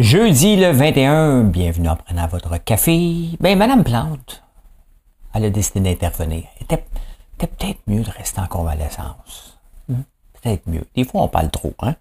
Jeudi 0.00 0.56
le 0.56 0.70
21, 0.70 1.42
bienvenue 1.42 1.90
en 1.90 1.96
prenant 1.96 2.26
votre 2.26 2.56
café. 2.56 3.36
Ben, 3.38 3.58
Madame 3.58 3.84
Plante, 3.84 4.42
elle 5.34 5.44
a 5.44 5.50
décidé 5.50 5.80
d'intervenir. 5.80 6.44
C'était 6.58 6.86
peut-être 7.36 7.80
mieux 7.86 8.02
de 8.02 8.10
rester 8.10 8.40
en 8.40 8.46
convalescence. 8.46 9.58
Hmm? 9.90 10.00
Peut-être 10.32 10.66
mieux. 10.66 10.84
Des 10.96 11.04
fois, 11.04 11.20
on 11.20 11.28
parle 11.28 11.50
trop. 11.50 11.74
Hein? 11.82 11.96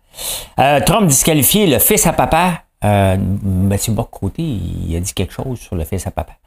Euh, 0.59 0.79
Trump 0.79 1.09
disqualifié 1.09 1.67
le 1.67 1.77
fils 1.79 2.07
à 2.07 2.13
papa. 2.13 2.63
Euh, 2.85 3.17
Mathieu 3.43 3.93
il 4.37 4.95
a 4.95 5.01
dit 5.01 5.13
quelque 5.13 5.33
chose 5.33 5.59
sur 5.59 5.75
le 5.75 5.83
fils 5.83 6.07
à 6.07 6.11
papa. 6.11 6.37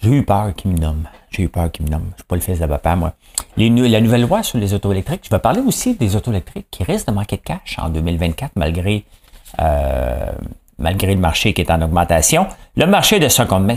J'ai 0.00 0.10
eu 0.10 0.24
peur 0.24 0.54
qu'il 0.54 0.70
me 0.70 0.78
nomme. 0.78 1.08
J'ai 1.30 1.42
eu 1.42 1.48
peur 1.48 1.72
qu'il 1.72 1.84
me 1.86 1.90
nomme. 1.90 2.10
Je 2.12 2.18
suis 2.18 2.28
pas 2.28 2.36
le 2.36 2.42
fils 2.42 2.60
de 2.60 2.66
papa, 2.66 2.94
moi. 2.94 3.14
Les, 3.56 3.70
la 3.70 4.00
nouvelle 4.00 4.22
loi 4.22 4.44
sur 4.44 4.58
les 4.58 4.72
auto 4.72 4.92
électriques, 4.92 5.22
je 5.24 5.30
vais 5.30 5.40
parler 5.40 5.62
aussi 5.62 5.96
des 5.96 6.14
auto 6.14 6.30
électriques 6.30 6.68
qui 6.70 6.84
risquent 6.84 7.08
de 7.08 7.12
manquer 7.12 7.38
de 7.38 7.42
cash 7.42 7.76
en 7.80 7.88
2024 7.88 8.52
malgré 8.54 9.04
euh, 9.58 10.30
malgré 10.78 11.14
le 11.14 11.20
marché 11.20 11.52
qui 11.52 11.62
est 11.62 11.70
en 11.70 11.80
augmentation. 11.82 12.46
Le 12.76 12.86
marché 12.86 13.18
de 13.18 13.28
seconde 13.28 13.66
main, 13.66 13.76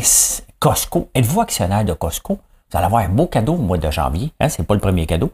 Costco. 0.59 1.09
Êtes-vous 1.16 1.41
actionnaire 1.41 1.85
de 1.85 1.94
Costco? 1.94 2.39
Vous 2.72 2.77
allez 2.77 2.85
avoir 2.85 3.03
un 3.03 3.09
beau 3.09 3.27
cadeau 3.27 3.53
au 3.53 3.58
mois 3.58 3.77
de 3.77 3.89
janvier. 3.89 4.31
Hein, 4.39 4.49
c'est 4.49 4.66
pas 4.66 4.73
le 4.73 4.80
premier 4.80 5.05
cadeau. 5.05 5.31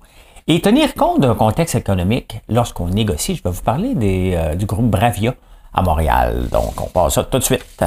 Et 0.47 0.61
tenir 0.61 0.93
compte 0.93 1.21
d'un 1.21 1.33
contexte 1.33 1.75
économique 1.75 2.39
lorsqu'on 2.47 2.87
négocie, 2.87 3.35
je 3.35 3.41
vais 3.43 3.49
vous 3.49 3.63
parler 3.63 3.95
euh, 4.35 4.55
du 4.55 4.65
groupe 4.65 4.89
Bravia 4.89 5.33
à 5.73 5.81
Montréal. 5.81 6.47
Donc, 6.51 6.79
on 6.79 6.87
passe 6.87 7.15
ça 7.15 7.23
tout 7.23 7.39
de 7.39 7.43
suite. 7.43 7.83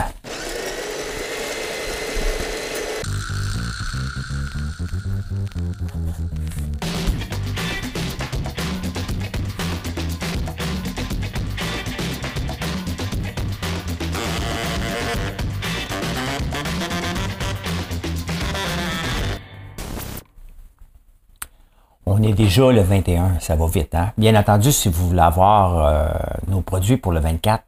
On 22.11 22.23
est 22.23 22.33
déjà 22.33 22.73
le 22.73 22.81
21, 22.81 23.39
ça 23.39 23.55
va 23.55 23.67
vite. 23.67 23.95
Hein? 23.95 24.13
Bien 24.17 24.35
entendu, 24.35 24.73
si 24.73 24.89
vous 24.89 25.09
voulez 25.09 25.21
avoir 25.21 25.79
euh, 25.79 26.09
nos 26.49 26.63
produits 26.63 26.97
pour 26.97 27.13
le 27.13 27.21
24, 27.21 27.63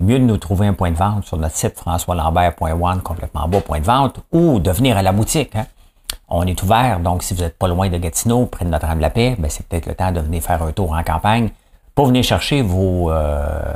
mieux 0.00 0.18
de 0.18 0.24
nous 0.24 0.36
trouver 0.36 0.66
un 0.66 0.74
point 0.74 0.90
de 0.90 0.96
vente 0.96 1.24
sur 1.24 1.36
notre 1.36 1.54
site 1.54 1.76
françoislambert.one, 1.76 3.00
complètement 3.02 3.48
beau 3.48 3.60
point 3.60 3.78
de 3.78 3.84
vente, 3.84 4.18
ou 4.32 4.58
de 4.58 4.70
venir 4.72 4.96
à 4.98 5.02
la 5.02 5.12
boutique. 5.12 5.54
Hein? 5.54 5.66
On 6.28 6.46
est 6.46 6.60
ouvert, 6.62 7.00
donc 7.00 7.22
si 7.22 7.34
vous 7.34 7.42
n'êtes 7.42 7.56
pas 7.56 7.68
loin 7.68 7.88
de 7.88 7.96
Gatineau, 7.96 8.46
près 8.46 8.64
de 8.64 8.70
Notre-Dame-la-Paix, 8.70 9.36
ben, 9.38 9.48
c'est 9.48 9.66
peut-être 9.66 9.86
le 9.86 9.94
temps 9.94 10.12
de 10.12 10.20
venir 10.20 10.42
faire 10.42 10.62
un 10.62 10.72
tour 10.72 10.92
en 10.92 11.02
campagne 11.02 11.50
pour 11.94 12.06
venir 12.06 12.24
chercher 12.24 12.62
vos, 12.62 13.10
euh, 13.12 13.74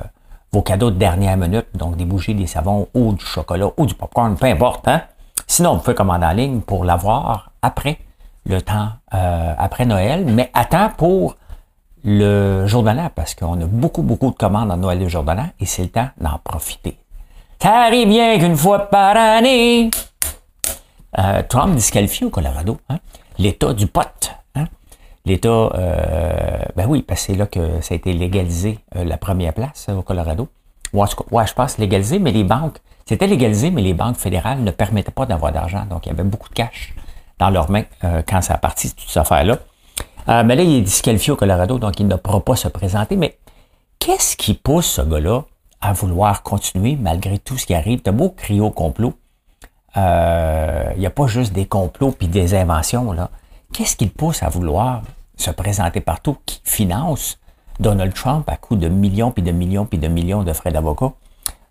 vos 0.53 0.63
cadeaux 0.63 0.91
de 0.91 0.97
dernière 0.97 1.37
minute, 1.37 1.67
donc 1.75 1.97
des 1.97 2.05
bougies, 2.05 2.35
des 2.35 2.47
savons, 2.47 2.89
ou 2.95 3.13
du 3.13 3.25
chocolat, 3.25 3.69
ou 3.77 3.87
du 3.87 3.95
popcorn, 3.95 4.37
peu 4.37 4.47
importe. 4.47 4.89
Hein? 4.89 5.03
Sinon, 5.47 5.75
vous 5.75 5.81
pouvez 5.81 5.95
commander 5.95 6.27
en 6.27 6.33
ligne 6.33 6.61
pour 6.61 6.85
l'avoir 6.85 7.51
après 7.63 7.99
le 8.47 8.63
temps 8.63 8.89
euh, 9.15 9.55
après 9.59 9.85
Noël, 9.85 10.25
mais 10.27 10.51
attends 10.55 10.91
pour 10.97 11.37
le 12.05 12.67
jour 12.67 12.83
de 12.83 12.91
l'an, 12.91 13.11
parce 13.15 13.35
qu'on 13.35 13.61
a 13.61 13.67
beaucoup, 13.67 14.03
beaucoup 14.03 14.31
de 14.31 14.37
commandes 14.37 14.71
en 14.71 14.77
Noël 14.77 15.01
et 15.01 15.05
le 15.05 15.09
jour 15.11 15.23
de 15.23 15.33
l'an, 15.33 15.49
et 15.61 15.67
c'est 15.67 15.83
le 15.83 15.89
temps 15.89 16.09
d'en 16.21 16.39
profiter. 16.43 16.99
Ça 17.61 17.87
arrive 17.87 18.09
bien 18.09 18.39
qu'une 18.39 18.57
fois 18.57 18.89
par 18.89 19.17
année. 19.17 19.91
Euh, 21.19 21.43
Trump 21.49 21.75
disqualifié 21.75 22.27
au 22.27 22.31
Colorado, 22.31 22.79
hein? 22.89 22.99
l'État 23.39 23.73
du 23.75 23.87
pot. 23.87 24.38
L'État, 25.29 25.49
euh, 25.49 26.59
ben 26.75 26.87
oui, 26.89 27.03
parce 27.03 27.21
que 27.21 27.27
c'est 27.27 27.39
là 27.39 27.47
que 27.47 27.83
ça 27.83 27.93
a 27.93 27.97
été 27.97 28.15
légalisé, 28.15 28.79
euh, 28.97 29.05
la 29.05 29.19
première 29.19 29.53
place 29.53 29.87
au 29.91 30.01
Colorado. 30.01 30.49
Ouais, 30.95 31.07
ouais, 31.31 31.47
je 31.47 31.53
pense 31.53 31.77
légalisé, 31.77 32.19
mais 32.19 32.33
les 32.33 32.45
banques, 32.45 32.79
c'était 33.05 33.27
légalisé, 33.27 33.71
mais 33.71 33.83
les 33.83 33.93
banques 33.93 34.17
fédérales 34.17 34.61
ne 34.61 34.71
permettaient 34.71 35.13
pas 35.13 35.27
d'avoir 35.27 35.53
d'argent, 35.53 35.85
donc 35.85 36.07
il 36.07 36.09
y 36.09 36.13
avait 36.13 36.25
beaucoup 36.25 36.49
de 36.49 36.55
cash 36.55 36.95
dans 37.39 37.51
leurs 37.51 37.71
mains 37.71 37.85
euh, 38.05 38.23
quand 38.27 38.41
ça 38.41 38.55
a 38.55 38.59
parti, 38.59 38.91
toute 38.95 39.07
cette 39.07 39.19
affaire-là. 39.19 39.59
Euh, 40.31 40.45
mais 40.45 40.57
là, 40.57 40.63
il 40.63 40.77
est 40.77 40.81
disqualifié 40.81 41.33
au 41.33 41.37
Colorado, 41.37 41.79
donc 41.79 42.01
il 42.01 42.07
ne 42.07 42.17
pourra 42.17 42.41
pas 42.41 42.57
se 42.57 42.69
présenter. 42.69 43.17
Mais 43.17 43.39
qu'est-ce 43.99 44.35
qui 44.35 44.55
pousse 44.55 44.87
ce 44.87 45.03
gars-là 45.03 45.45
à 45.83 45.93
vouloir 45.93 46.43
continuer 46.43 46.97
malgré 46.97 47.39
tout 47.39 47.59
ce 47.59 47.67
qui 47.67 47.75
arrive? 47.75 48.01
T'as 48.01 48.13
beau 48.13 48.31
crier 48.31 48.61
au 48.61 48.71
complot. 48.71 49.13
Euh, 49.99 50.91
il 50.95 51.01
n'y 51.01 51.07
a 51.07 51.11
pas 51.11 51.27
juste 51.27 51.53
des 51.53 51.67
complots 51.67 52.13
puis 52.13 52.29
des 52.29 52.55
inventions. 52.55 53.13
là. 53.13 53.31
Qu'est-ce 53.75 53.97
qui 53.97 54.07
le 54.07 54.11
pousse 54.11 54.43
à 54.43 54.49
vouloir 54.49 55.03
se 55.39 55.51
présenter 55.51 56.01
partout? 56.01 56.37
Qui 56.45 56.61
finance 56.65 57.39
Donald 57.81 58.13
Trump 58.13 58.49
à 58.49 58.57
coup 58.57 58.77
de 58.77 58.89
millions 58.89 59.31
puis 59.31 59.43
de 59.43 59.53
millions 59.53 59.87
puis 59.87 59.99
de 59.99 60.09
millions 60.09 60.43
de 60.43 60.53
frais 60.53 60.73
d'avocat? 60.73 61.13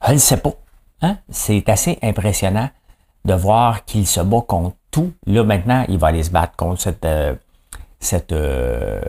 Je 0.08 0.14
ne 0.14 0.18
sais 0.18 0.38
pas. 0.38 0.54
Hein? 1.02 1.18
C'est 1.30 1.70
assez 1.70 2.00
impressionnant 2.02 2.70
de 3.26 3.34
voir 3.34 3.86
qu'il 3.86 4.08
se 4.08 4.22
bat 4.22 4.42
contre 4.42 4.76
tout. 4.90 5.12
Là, 5.26 5.44
maintenant, 5.44 5.86
il 5.90 5.98
va 5.98 6.08
aller 6.08 6.24
se 6.24 6.32
battre 6.32 6.56
contre 6.56 6.82
cette, 6.82 7.06
euh, 7.06 7.36
euh, 8.32 9.02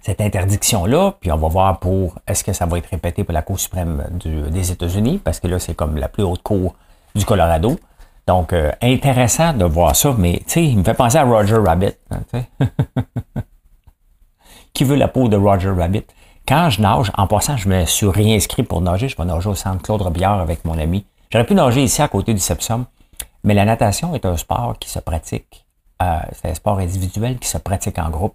cette 0.00 0.20
interdiction-là. 0.20 1.16
Puis 1.20 1.32
on 1.32 1.36
va 1.36 1.48
voir 1.48 1.80
pour 1.80 2.18
est-ce 2.26 2.44
que 2.44 2.52
ça 2.52 2.66
va 2.66 2.78
être 2.78 2.88
répété 2.88 3.24
pour 3.24 3.34
la 3.34 3.42
Cour 3.42 3.58
suprême 3.58 4.04
des 4.12 4.70
États-Unis, 4.70 5.20
parce 5.22 5.40
que 5.40 5.48
là, 5.48 5.58
c'est 5.58 5.74
comme 5.74 5.96
la 5.96 6.08
plus 6.08 6.22
haute 6.22 6.42
cour 6.42 6.74
du 7.14 7.24
Colorado. 7.24 7.78
Donc, 8.28 8.52
euh, 8.52 8.70
intéressant 8.82 9.54
de 9.54 9.64
voir 9.64 9.96
ça, 9.96 10.14
mais 10.18 10.42
tu 10.46 10.52
sais, 10.52 10.64
il 10.66 10.76
me 10.76 10.84
fait 10.84 10.92
penser 10.92 11.16
à 11.16 11.24
Roger 11.24 11.56
Rabbit. 11.56 11.94
Hein, 12.10 12.20
Qui 14.74 14.84
veut 14.84 14.96
la 14.96 15.08
peau 15.08 15.28
de 15.28 15.36
Roger 15.38 15.70
Rabbit? 15.70 16.04
Quand 16.46 16.68
je 16.68 16.82
nage, 16.82 17.10
en 17.16 17.26
passant, 17.26 17.56
je 17.56 17.70
me 17.70 17.86
suis 17.86 18.06
réinscrit 18.06 18.64
pour 18.64 18.82
nager. 18.82 19.08
Je 19.08 19.16
vais 19.16 19.24
nager 19.24 19.48
au 19.48 19.54
centre 19.54 19.80
Claude 19.80 20.02
Robillard 20.02 20.40
avec 20.40 20.66
mon 20.66 20.78
ami. 20.78 21.06
J'aurais 21.32 21.46
pu 21.46 21.54
nager 21.54 21.82
ici 21.82 22.02
à 22.02 22.08
côté 22.08 22.34
du 22.34 22.40
Sepsum, 22.40 22.84
mais 23.44 23.54
la 23.54 23.64
natation 23.64 24.14
est 24.14 24.26
un 24.26 24.36
sport 24.36 24.78
qui 24.78 24.90
se 24.90 24.98
pratique. 24.98 25.64
Euh, 26.02 26.18
c'est 26.32 26.50
un 26.50 26.54
sport 26.54 26.80
individuel 26.80 27.38
qui 27.38 27.48
se 27.48 27.56
pratique 27.56 27.98
en 27.98 28.10
groupe. 28.10 28.34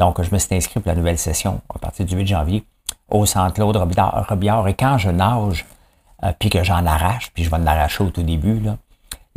Donc, 0.00 0.20
je 0.20 0.34
me 0.34 0.38
suis 0.40 0.52
inscrit 0.56 0.80
pour 0.80 0.88
la 0.88 0.96
nouvelle 0.96 1.18
session 1.18 1.60
à 1.72 1.78
partir 1.78 2.04
du 2.04 2.16
8 2.16 2.26
janvier 2.26 2.64
au 3.08 3.24
Centre 3.24 3.54
Claude 3.54 3.76
Robillard. 3.76 4.66
Et 4.66 4.74
quand 4.74 4.98
je 4.98 5.10
nage, 5.10 5.64
euh, 6.24 6.32
puis 6.36 6.50
que 6.50 6.64
j'en 6.64 6.84
arrache, 6.84 7.30
puis 7.32 7.44
je 7.44 7.50
vais 7.50 7.56
en 7.56 7.66
arracher 7.68 8.02
au 8.02 8.10
tout 8.10 8.24
début, 8.24 8.58
là, 8.58 8.76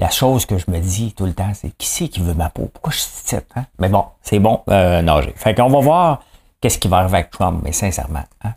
la 0.01 0.09
chose 0.09 0.47
que 0.47 0.57
je 0.57 0.65
me 0.67 0.79
dis 0.79 1.13
tout 1.13 1.25
le 1.27 1.33
temps, 1.33 1.51
c'est 1.53 1.69
qui 1.77 1.85
c'est 1.85 2.07
qui 2.07 2.21
veut 2.21 2.33
ma 2.33 2.49
peau? 2.49 2.69
Pourquoi 2.73 2.91
je 2.91 2.97
suis 2.97 3.37
hein? 3.55 3.65
Mais 3.77 3.87
bon, 3.87 4.05
c'est 4.23 4.39
bon, 4.39 4.61
euh, 4.69 5.03
nager. 5.03 5.31
Fait 5.35 5.53
qu'on 5.53 5.69
va 5.69 5.79
voir 5.79 6.23
qu'est-ce 6.59 6.79
qui 6.79 6.87
va 6.87 6.97
arriver 6.97 7.19
avec 7.19 7.29
Trump, 7.29 7.61
mais 7.63 7.71
sincèrement, 7.71 8.23
hein? 8.43 8.53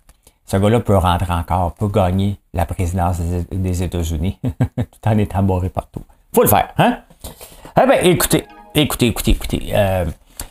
ce 0.47 0.57
gars-là 0.57 0.81
peut 0.81 0.97
rentrer 0.97 1.33
encore, 1.33 1.75
peut 1.75 1.89
gagner 1.89 2.39
la 2.55 2.65
présidence 2.65 3.19
des 3.21 3.83
États-Unis 3.83 4.39
tout 4.43 5.09
en 5.09 5.19
étant 5.19 5.43
barré 5.43 5.69
partout. 5.69 6.03
Faut 6.35 6.43
le 6.43 6.49
faire, 6.49 6.71
hein? 6.79 7.01
Eh 7.81 7.87
bien, 7.87 8.01
écoutez, 8.03 8.47
écoutez, 8.75 9.09
écoutez, 9.09 9.31
écoutez. 9.33 9.71
Euh, 9.75 10.07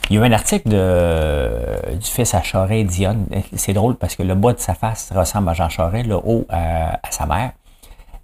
il 0.10 0.16
y 0.16 0.20
a 0.20 0.22
eu 0.22 0.28
un 0.28 0.32
article 0.32 0.70
de, 0.70 1.96
du 1.96 2.06
fils 2.06 2.36
à 2.36 2.44
Charest. 2.44 2.92
C'est 3.56 3.74
drôle 3.74 3.96
parce 3.96 4.16
que 4.16 4.22
le 4.22 4.36
bas 4.36 4.54
de 4.54 4.60
sa 4.60 4.76
face 4.76 5.12
ressemble 5.16 5.50
à 5.50 5.54
Jean 5.54 5.70
Charest, 5.70 6.06
le 6.06 6.16
haut 6.16 6.46
à, 6.50 7.00
sa 7.10 7.26
mère, 7.26 7.52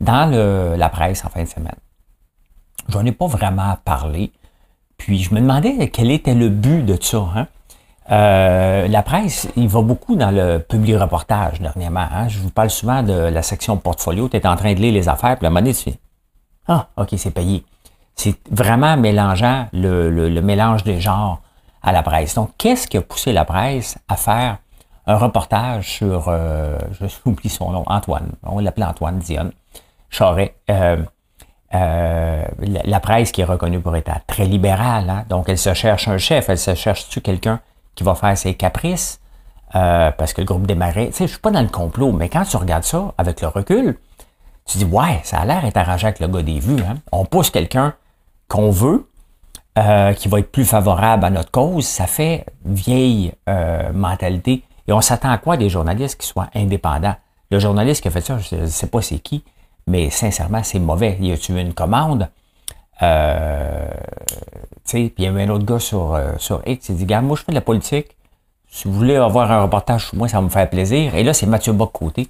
dans 0.02 0.29
la 0.78 0.90
presse 0.90 1.25
en 1.25 1.29
fin 1.29 1.44
de 1.44 1.50
semaine. 1.50 1.75
J'en 2.90 3.06
ai 3.06 3.12
pas 3.12 3.28
vraiment 3.28 3.78
parlé. 3.86 4.32
Puis 4.98 5.20
je 5.20 5.34
me 5.34 5.40
demandais 5.40 5.90
quel 5.90 6.12
était 6.12 6.34
le 6.34 6.50
but 6.50 6.84
de 6.84 6.98
ça. 7.02 7.26
Hein? 7.36 7.48
Euh, 8.12 8.88
la 8.88 9.04
presse, 9.04 9.48
il 9.56 9.68
va 9.68 9.82
beaucoup 9.82 10.16
dans 10.16 10.32
le 10.32 10.60
public 10.60 10.98
reportage 10.98 11.62
dernièrement. 11.62 12.08
Hein? 12.12 12.28
Je 12.28 12.40
vous 12.40 12.50
parle 12.50 12.70
souvent 12.70 13.04
de 13.04 13.14
la 13.14 13.42
section 13.44 13.78
portfolio. 13.78 14.28
Tu 14.28 14.38
es 14.38 14.48
en 14.48 14.56
train 14.56 14.74
de 14.74 14.80
lire 14.80 14.94
les 14.94 15.08
affaires, 15.08 15.38
puis 15.38 15.44
la 15.44 15.52
monnaie, 15.52 15.74
tu 15.74 15.92
fais 15.92 16.00
Ah, 16.68 16.88
OK, 16.98 17.10
c'est 17.18 17.32
payé. 17.32 17.64
C'est 18.16 18.36
vraiment 18.52 18.98
mélangeant 18.98 19.68
le, 19.72 20.10
le, 20.10 20.42
mélange 20.42 20.84
des 20.84 21.00
genres 21.00 21.42
à 21.82 21.92
la 21.92 22.04
presse. 22.04 22.36
Donc, 22.36 22.50
qu'est-ce 22.58 22.88
qui 22.88 22.98
a 22.98 23.02
poussé 23.02 23.32
la 23.32 23.46
presse 23.46 23.98
à 24.10 24.18
faire 24.18 24.58
un 25.06 25.16
reportage 25.16 25.88
sur, 25.88 26.26
euh, 26.28 26.78
je 27.00 27.06
oublie 27.26 27.50
son 27.50 27.72
nom, 27.72 27.84
Antoine, 27.86 28.32
on 28.44 28.60
l'appelait 28.60 28.86
Antoine 28.86 29.20
Dionne, 29.20 29.52
Charret. 30.09 30.56
Euh, 30.70 30.97
euh, 31.76 32.44
la, 32.84 33.00
presse 33.00 33.32
qui 33.32 33.42
est 33.42 33.46
reconnue 33.46 33.80
pour 33.80 33.96
être 33.96 34.12
très 34.26 34.46
libérale, 34.46 35.08
hein? 35.10 35.26
donc 35.30 35.50
elle 35.50 35.58
se 35.58 35.76
cherche 35.76 36.08
un 36.08 36.18
chef, 36.18 36.50
elle 36.50 36.58
se 36.58 36.74
cherche-tu 36.74 37.22
quelqu'un 37.22 37.60
qui 37.94 38.04
va 38.04 38.16
faire 38.16 38.36
ses 38.36 38.56
caprices, 38.56 39.20
euh, 39.76 40.10
parce 40.12 40.34
que 40.34 40.42
le 40.42 40.46
groupe 40.46 40.66
démarrait. 40.66 41.08
Tu 41.08 41.14
sais, 41.14 41.28
je 41.28 41.34
suis 41.34 41.40
pas 41.40 41.52
dans 41.52 41.62
le 41.62 41.68
complot, 41.68 42.12
mais 42.12 42.28
quand 42.28 42.44
tu 42.44 42.58
regardes 42.58 42.86
ça 42.86 43.14
avec 43.20 43.42
le 43.42 43.50
recul, 43.50 43.98
tu 44.66 44.80
dis, 44.80 44.86
ouais, 44.86 45.20
ça 45.24 45.42
a 45.42 45.46
l'air 45.46 45.62
d'être 45.62 45.78
arrangé 45.78 46.08
avec 46.08 46.20
le 46.20 46.28
gars 46.28 46.42
des 46.42 46.60
vues. 46.60 46.82
Hein? 46.82 46.98
On 47.12 47.26
pousse 47.26 47.52
quelqu'un 47.52 47.94
qu'on 48.48 48.72
veut, 48.72 49.08
euh, 49.78 50.14
qui 50.14 50.28
va 50.28 50.40
être 50.40 50.52
plus 50.52 50.66
favorable 50.66 51.24
à 51.24 51.30
notre 51.30 51.52
cause. 51.52 51.86
Ça 51.86 52.08
fait 52.08 52.46
vieille 52.66 53.32
mentalité. 53.94 54.64
Et 54.88 54.94
on 54.94 55.02
s'attend 55.02 55.30
à 55.30 55.38
quoi 55.38 55.56
des 55.56 55.70
journalistes 55.70 56.20
qui 56.20 56.26
soient 56.26 56.50
indépendants? 56.56 57.16
Le 57.52 57.60
journaliste 57.60 58.02
qui 58.02 58.08
a 58.08 58.12
fait 58.12 58.22
ça, 58.22 58.40
je 58.40 58.56
ne 58.56 58.66
sais 58.66 58.88
pas 58.88 59.04
c'est 59.04 59.20
qui, 59.20 59.44
mais 59.90 60.12
sincèrement, 60.12 60.62
c'est 60.64 60.80
mauvais. 60.80 61.18
Il 61.20 61.32
a 61.32 61.38
tué 61.38 61.59
une 61.59 61.74
commande. 61.74 62.30
Euh, 63.02 63.90
puis 64.86 65.14
il 65.18 65.24
y 65.24 65.28
avait 65.28 65.44
un 65.44 65.50
autre 65.50 65.66
gars 65.66 65.80
sur, 65.80 66.14
euh, 66.14 66.34
sur 66.38 66.62
X, 66.66 66.90
il 66.90 66.96
dit, 66.96 67.06
gars, 67.06 67.22
moi 67.22 67.36
je 67.36 67.44
fais 67.44 67.52
de 67.52 67.56
la 67.56 67.62
politique. 67.62 68.16
Si 68.68 68.88
vous 68.88 68.94
voulez 68.94 69.16
avoir 69.16 69.52
un 69.52 69.64
reportage 69.64 70.14
moi, 70.14 70.28
ça 70.28 70.38
va 70.38 70.44
me 70.44 70.50
faire 70.50 70.70
plaisir. 70.70 71.16
Et 71.16 71.24
là, 71.24 71.34
c'est 71.34 71.47
Mathieu 71.47 71.74
Bock-Côté 71.74 72.28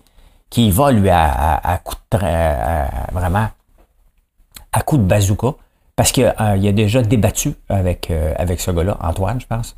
qui 0.49 0.71
va 0.71 0.91
lui 0.91 1.09
à, 1.09 1.79
coup 1.83 1.95
de 2.11 2.17
vraiment 3.13 3.49
à 4.71 4.81
coup 4.81 4.97
de 4.97 5.03
bazooka, 5.03 5.49
parce 5.95 6.11
qu'il 6.11 6.25
a 6.25 6.57
déjà 6.57 7.01
débattu 7.01 7.53
avec, 7.67 8.11
avec 8.37 8.59
ce 8.59 8.71
gars-là, 8.71 8.97
Antoine, 9.01 9.39
je 9.41 9.45
pense. 9.45 9.75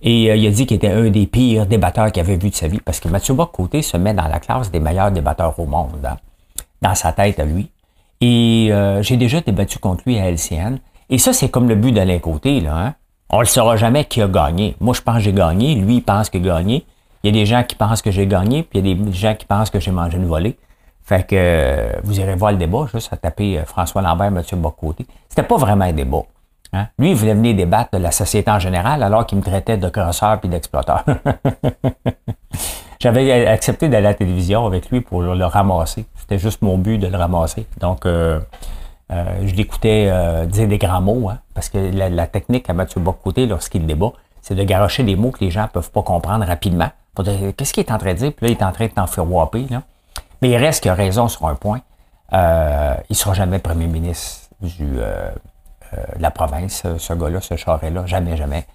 Et 0.00 0.34
il 0.34 0.46
a 0.46 0.50
dit 0.50 0.66
qu'il 0.66 0.76
était 0.76 0.90
un 0.90 1.10
des 1.10 1.26
pires 1.26 1.66
débatteurs 1.66 2.10
qu'il 2.10 2.20
avait 2.20 2.36
vu 2.36 2.50
de 2.50 2.54
sa 2.54 2.68
vie, 2.68 2.80
parce 2.80 3.00
que 3.00 3.08
Mathieu 3.08 3.34
Bock-Côté 3.34 3.82
se 3.82 3.96
met 3.96 4.14
dans 4.14 4.26
la 4.26 4.40
classe 4.40 4.70
des 4.70 4.80
meilleurs 4.80 5.12
débatteurs 5.12 5.58
au 5.58 5.66
monde, 5.66 6.04
hein, 6.04 6.16
dans 6.82 6.94
sa 6.94 7.12
tête 7.12 7.40
à 7.40 7.44
lui. 7.44 7.70
Et 8.20 8.70
j'ai 9.00 9.16
déjà 9.16 9.40
débattu 9.40 9.78
contre 9.78 10.02
lui 10.06 10.18
à 10.18 10.30
LCN. 10.30 10.78
Et 11.10 11.18
ça, 11.18 11.32
c'est 11.32 11.48
comme 11.48 11.68
le 11.68 11.74
but 11.74 11.92
d'Alain 11.92 12.18
Côté, 12.18 12.60
là. 12.60 12.76
Hein? 12.76 12.94
On 13.30 13.40
ne 13.40 13.44
saura 13.44 13.76
jamais 13.76 14.04
qui 14.04 14.22
a 14.22 14.28
gagné. 14.28 14.74
Moi, 14.80 14.94
je 14.94 15.02
pense 15.02 15.16
que 15.16 15.20
j'ai 15.20 15.32
gagné. 15.32 15.74
Lui, 15.74 15.96
il 15.96 16.02
pense 16.02 16.30
qu'il 16.30 16.48
a 16.48 16.54
gagné. 16.56 16.86
Il 17.22 17.34
y 17.34 17.38
a 17.38 17.40
des 17.40 17.46
gens 17.46 17.62
qui 17.62 17.76
pensent 17.76 18.00
que 18.00 18.10
j'ai 18.10 18.26
gagné, 18.26 18.62
puis 18.62 18.78
il 18.78 18.88
y 18.88 18.92
a 18.92 18.94
des 18.94 19.12
gens 19.12 19.34
qui 19.34 19.44
pensent 19.44 19.70
que 19.70 19.80
j'ai 19.80 19.90
mangé 19.90 20.16
une 20.16 20.26
volée. 20.26 20.58
Fait 21.04 21.26
que 21.26 21.34
euh, 21.36 21.92
vous 22.04 22.20
irez 22.20 22.34
voir 22.34 22.52
le 22.52 22.58
débat, 22.58 22.86
juste 22.92 23.12
à 23.12 23.16
taper 23.16 23.58
euh, 23.58 23.64
François 23.64 24.02
Lambert, 24.02 24.30
Mathieu 24.30 24.56
Bocoté. 24.56 25.06
C'était 25.28 25.42
pas 25.42 25.56
vraiment 25.56 25.86
un 25.86 25.92
débat. 25.92 26.22
Hein? 26.72 26.88
Lui, 26.98 27.10
il 27.10 27.16
voulait 27.16 27.34
venir 27.34 27.56
débattre 27.56 27.90
de 27.96 28.02
la 28.02 28.10
société 28.10 28.50
en 28.50 28.58
général, 28.58 29.02
alors 29.02 29.26
qu'il 29.26 29.38
me 29.38 29.42
traitait 29.42 29.78
de 29.78 29.88
crosseur 29.88 30.38
puis 30.38 30.48
d'exploiteur. 30.48 31.04
J'avais 33.00 33.46
accepté 33.46 33.88
d'aller 33.88 34.06
à 34.06 34.10
la 34.10 34.14
télévision 34.14 34.66
avec 34.66 34.90
lui 34.90 35.00
pour 35.00 35.22
le 35.22 35.44
ramasser. 35.44 36.06
C'était 36.16 36.38
juste 36.38 36.62
mon 36.62 36.78
but 36.78 36.98
de 36.98 37.06
le 37.06 37.16
ramasser. 37.16 37.66
Donc, 37.80 38.06
euh, 38.06 38.40
euh, 39.10 39.24
je 39.44 39.54
l'écoutais 39.54 40.08
euh, 40.10 40.44
dire 40.46 40.68
des 40.68 40.78
grands 40.78 41.00
mots, 41.00 41.28
hein, 41.30 41.38
parce 41.54 41.68
que 41.68 41.78
la, 41.78 42.26
technique 42.26 42.68
à 42.68 42.74
Mathieu 42.74 43.00
Bocoté 43.00 43.46
lorsqu'il 43.46 43.86
débat, 43.86 44.12
c'est 44.42 44.54
de 44.54 44.62
garocher 44.64 45.02
des 45.02 45.16
mots 45.16 45.30
que 45.30 45.44
les 45.44 45.50
gens 45.50 45.68
peuvent 45.72 45.90
pas 45.90 46.02
comprendre 46.02 46.44
rapidement. 46.44 46.90
Qu'est-ce 47.56 47.72
qu'il 47.72 47.84
est 47.84 47.90
en 47.90 47.98
train 47.98 48.12
de 48.12 48.18
dire? 48.18 48.32
Puis 48.32 48.46
là, 48.46 48.52
il 48.52 48.58
est 48.58 48.62
en 48.62 48.72
train 48.72 48.86
de 48.86 48.92
t'enferroiper. 48.92 49.66
Là. 49.70 49.82
Mais 50.40 50.50
il 50.50 50.56
reste 50.56 50.82
qu'il 50.82 50.90
a 50.90 50.94
raison 50.94 51.28
sur 51.28 51.46
un 51.46 51.54
point. 51.54 51.80
Euh, 52.32 52.94
il 53.08 53.16
sera 53.16 53.34
jamais 53.34 53.58
premier 53.58 53.86
ministre 53.86 54.48
du, 54.60 54.84
euh, 54.98 55.30
de 56.16 56.22
la 56.22 56.30
province, 56.30 56.84
ce 56.98 57.12
gars-là, 57.12 57.40
ce 57.40 57.56
charret-là. 57.56 58.06
Jamais, 58.06 58.36
jamais. 58.36 58.66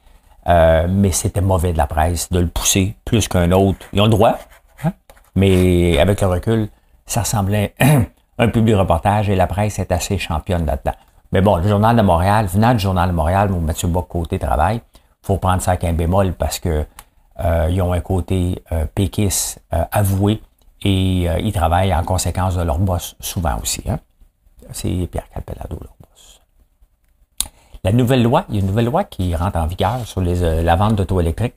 Mais 0.45 1.11
c'était 1.11 1.41
mauvais 1.41 1.73
de 1.73 1.77
la 1.77 1.87
presse 1.87 2.31
de 2.31 2.39
le 2.39 2.47
pousser 2.47 2.95
plus 3.05 3.27
qu'un 3.27 3.51
autre. 3.51 3.85
Ils 3.93 4.01
ont 4.01 4.05
le 4.05 4.11
droit, 4.11 4.37
hein? 4.83 4.93
mais 5.35 5.99
avec 5.99 6.21
le 6.21 6.27
recul, 6.27 6.69
ça 7.05 7.21
ressemblait 7.21 7.73
un 8.37 8.47
public 8.47 8.75
reportage 8.75 9.29
et 9.29 9.35
la 9.35 9.47
presse 9.47 9.79
est 9.79 9.91
assez 9.91 10.17
championne 10.17 10.65
là-dedans. 10.65 10.95
Mais 11.31 11.41
bon, 11.41 11.57
le 11.57 11.67
Journal 11.67 11.95
de 11.95 12.01
Montréal, 12.01 12.45
venant 12.45 12.73
du 12.73 12.79
Journal 12.79 13.09
de 13.09 13.15
Montréal, 13.15 13.51
où 13.51 13.59
Mathieu 13.59 13.87
Bock 13.87 14.07
côté 14.07 14.37
travail, 14.37 14.81
faut 15.23 15.37
prendre 15.37 15.61
ça 15.61 15.71
avec 15.71 15.83
un 15.83 15.93
bémol 15.93 16.33
parce 16.33 16.59
que 16.59 16.85
euh, 17.39 17.67
ils 17.71 17.81
ont 17.81 17.93
un 17.93 18.01
côté 18.01 18.61
euh, 18.71 18.85
euh, 18.95 19.83
avoué 19.91 20.41
et 20.83 21.27
euh, 21.27 21.39
ils 21.39 21.53
travaillent 21.53 21.93
en 21.93 22.03
conséquence 22.03 22.55
de 22.55 22.61
leur 22.61 22.77
boss 22.77 23.15
souvent 23.19 23.57
aussi. 23.61 23.81
Hein? 23.89 23.99
C'est 24.71 25.07
Pierre 25.11 25.27
leur 25.33 25.79
boss. 25.79 25.89
La 27.85 27.91
nouvelle 27.91 28.23
loi, 28.23 28.45
il 28.47 28.55
y 28.55 28.57
a 28.59 28.61
une 28.61 28.67
nouvelle 28.67 28.85
loi 28.85 29.03
qui 29.03 29.35
rentre 29.35 29.57
en 29.57 29.65
vigueur 29.65 30.05
sur 30.05 30.21
les, 30.21 30.63
la 30.63 30.75
vente 30.77 30.95
d'auto 30.95 31.19
électriques. 31.19 31.55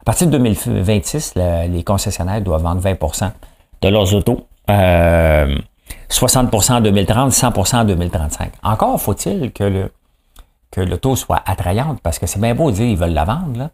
À 0.00 0.04
partir 0.04 0.26
de 0.26 0.32
2026, 0.32 1.34
les 1.36 1.84
concessionnaires 1.84 2.42
doivent 2.42 2.62
vendre 2.62 2.82
20% 2.82 3.30
de 3.82 3.88
leurs 3.88 4.12
autos. 4.14 4.48
60% 4.68 6.72
en 6.72 6.80
2030, 6.80 7.30
100% 7.30 7.76
en 7.76 7.84
2035. 7.84 8.52
Encore 8.62 9.00
faut-il 9.00 9.52
que 9.52 9.64
le 9.64 9.92
que 10.70 10.82
l'auto 10.82 11.16
soit 11.16 11.42
attrayante, 11.46 12.00
parce 12.02 12.18
que 12.18 12.26
c'est 12.26 12.40
bien 12.40 12.54
beau 12.54 12.70
de 12.70 12.76
dire 12.76 12.86
qu'ils 12.86 12.98
veulent 12.98 13.14
la 13.14 13.24
vendre, 13.24 13.56
là, 13.56 13.70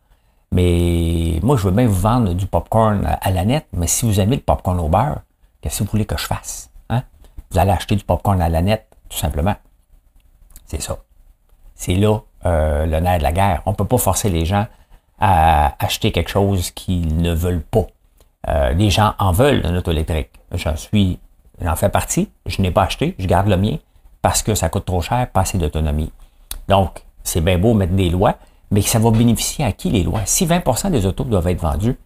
mais 0.53 1.41
moi, 1.43 1.57
je 1.57 1.65
veux 1.65 1.73
bien 1.73 1.89
vous 1.89 2.01
vendre 2.01 2.33
du 2.33 2.47
popcorn 2.47 3.05
à 3.21 3.31
la 3.33 3.45
nette, 3.45 3.67
mais 3.73 3.89
si 3.89 4.07
vous 4.07 4.21
aimez 4.21 4.37
le 4.37 4.43
popcorn 4.43 4.79
au 4.79 4.89
beurre, 4.89 5.23
qu'est-ce 5.61 5.81
que 5.81 5.85
vous 5.85 5.91
voulez 5.91 6.05
que 6.05 6.17
je 6.17 6.27
fasse? 6.27 6.71
Hein? 6.91 7.03
Vous 7.51 7.59
allez 7.59 7.73
acheter 7.73 7.97
du 7.97 8.05
popcorn 8.05 8.41
à 8.41 8.49
la 8.49 8.63
nette, 8.63 8.87
tout 9.09 9.19
simplement. 9.19 9.57
C'est 10.67 10.81
ça. 10.81 10.99
C'est 11.85 11.97
là 11.97 12.19
euh, 12.47 12.87
le 12.87 12.99
nerf 12.99 13.19
de 13.19 13.23
la 13.23 13.33
guerre. 13.33 13.61
On 13.67 13.73
ne 13.73 13.77
peut 13.77 13.85
pas 13.85 13.99
forcer 13.99 14.31
les 14.31 14.47
gens 14.47 14.67
à 15.21 15.75
acheter 15.85 16.13
quelque 16.13 16.31
chose 16.31 16.71
qu'ils 16.71 17.21
ne 17.21 17.35
veulent 17.35 17.61
pas. 17.61 17.87
Euh, 18.49 18.73
les 18.73 18.89
gens 18.89 19.13
en 19.19 19.33
veulent 19.33 19.61
un 19.67 19.77
auto 19.77 19.91
électrique. 19.91 20.31
J'en 20.53 20.77
suis 20.77 21.19
J'en 21.61 21.77
fais 21.77 21.91
partie. 21.91 22.31
Je 22.47 22.63
n'ai 22.63 22.71
pas 22.71 22.85
acheté. 22.85 23.15
Je 23.19 23.27
garde 23.27 23.49
le 23.49 23.59
mien 23.59 23.77
parce 24.23 24.43
que 24.43 24.55
ça 24.55 24.71
coûte 24.71 24.87
trop 24.87 25.03
cher, 25.03 25.29
pas 25.31 25.43
assez 25.43 25.59
d'autonomie. 25.59 26.11
Donc, 26.69 27.05
c'est 27.23 27.43
bien 27.43 27.59
beau 27.59 27.75
mettre 27.75 27.93
des 27.93 28.09
lois, 28.09 28.37
mais 28.71 28.81
ça 28.81 28.99
va 28.99 29.11
bénéficier 29.11 29.67
à 29.67 29.73
qui 29.73 29.91
les 29.91 30.05
lois? 30.05 30.23
Si 30.25 30.47
20% 30.47 30.91
des 30.91 31.05
autos 31.05 31.25
doivent 31.25 31.49
être 31.49 31.61
vendus, 31.61 31.99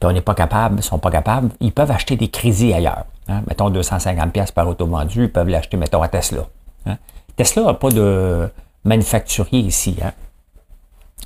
puis 0.00 0.08
on 0.08 0.12
n'est 0.12 0.22
pas 0.22 0.34
capable, 0.34 0.74
ne 0.74 0.82
sont 0.82 0.98
pas 0.98 1.12
capables, 1.12 1.50
ils 1.60 1.72
peuvent 1.72 1.92
acheter 1.92 2.16
des 2.16 2.28
crédits 2.28 2.74
ailleurs. 2.74 3.04
Hein? 3.28 3.42
Mettons 3.46 3.70
250$ 3.70 4.52
par 4.52 4.66
auto 4.66 4.86
vendu, 4.86 5.22
ils 5.22 5.32
peuvent 5.32 5.48
l'acheter, 5.48 5.76
mettons, 5.76 6.02
à 6.02 6.08
Tesla. 6.08 6.46
Hein? 6.86 6.96
Tesla 7.36 7.62
n'a 7.62 7.74
pas 7.74 7.90
de 7.90 8.50
manufacturier 8.84 9.60
ici. 9.60 9.96
Hein. 10.02 10.12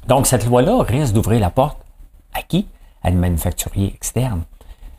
Donc, 0.06 0.26
cette 0.26 0.46
loi-là 0.46 0.82
risque 0.82 1.14
d'ouvrir 1.14 1.40
la 1.40 1.50
porte 1.50 1.78
à 2.32 2.42
qui? 2.42 2.66
À 3.02 3.10
des 3.10 3.16
manufacturiers 3.16 3.92
externes. 3.94 4.42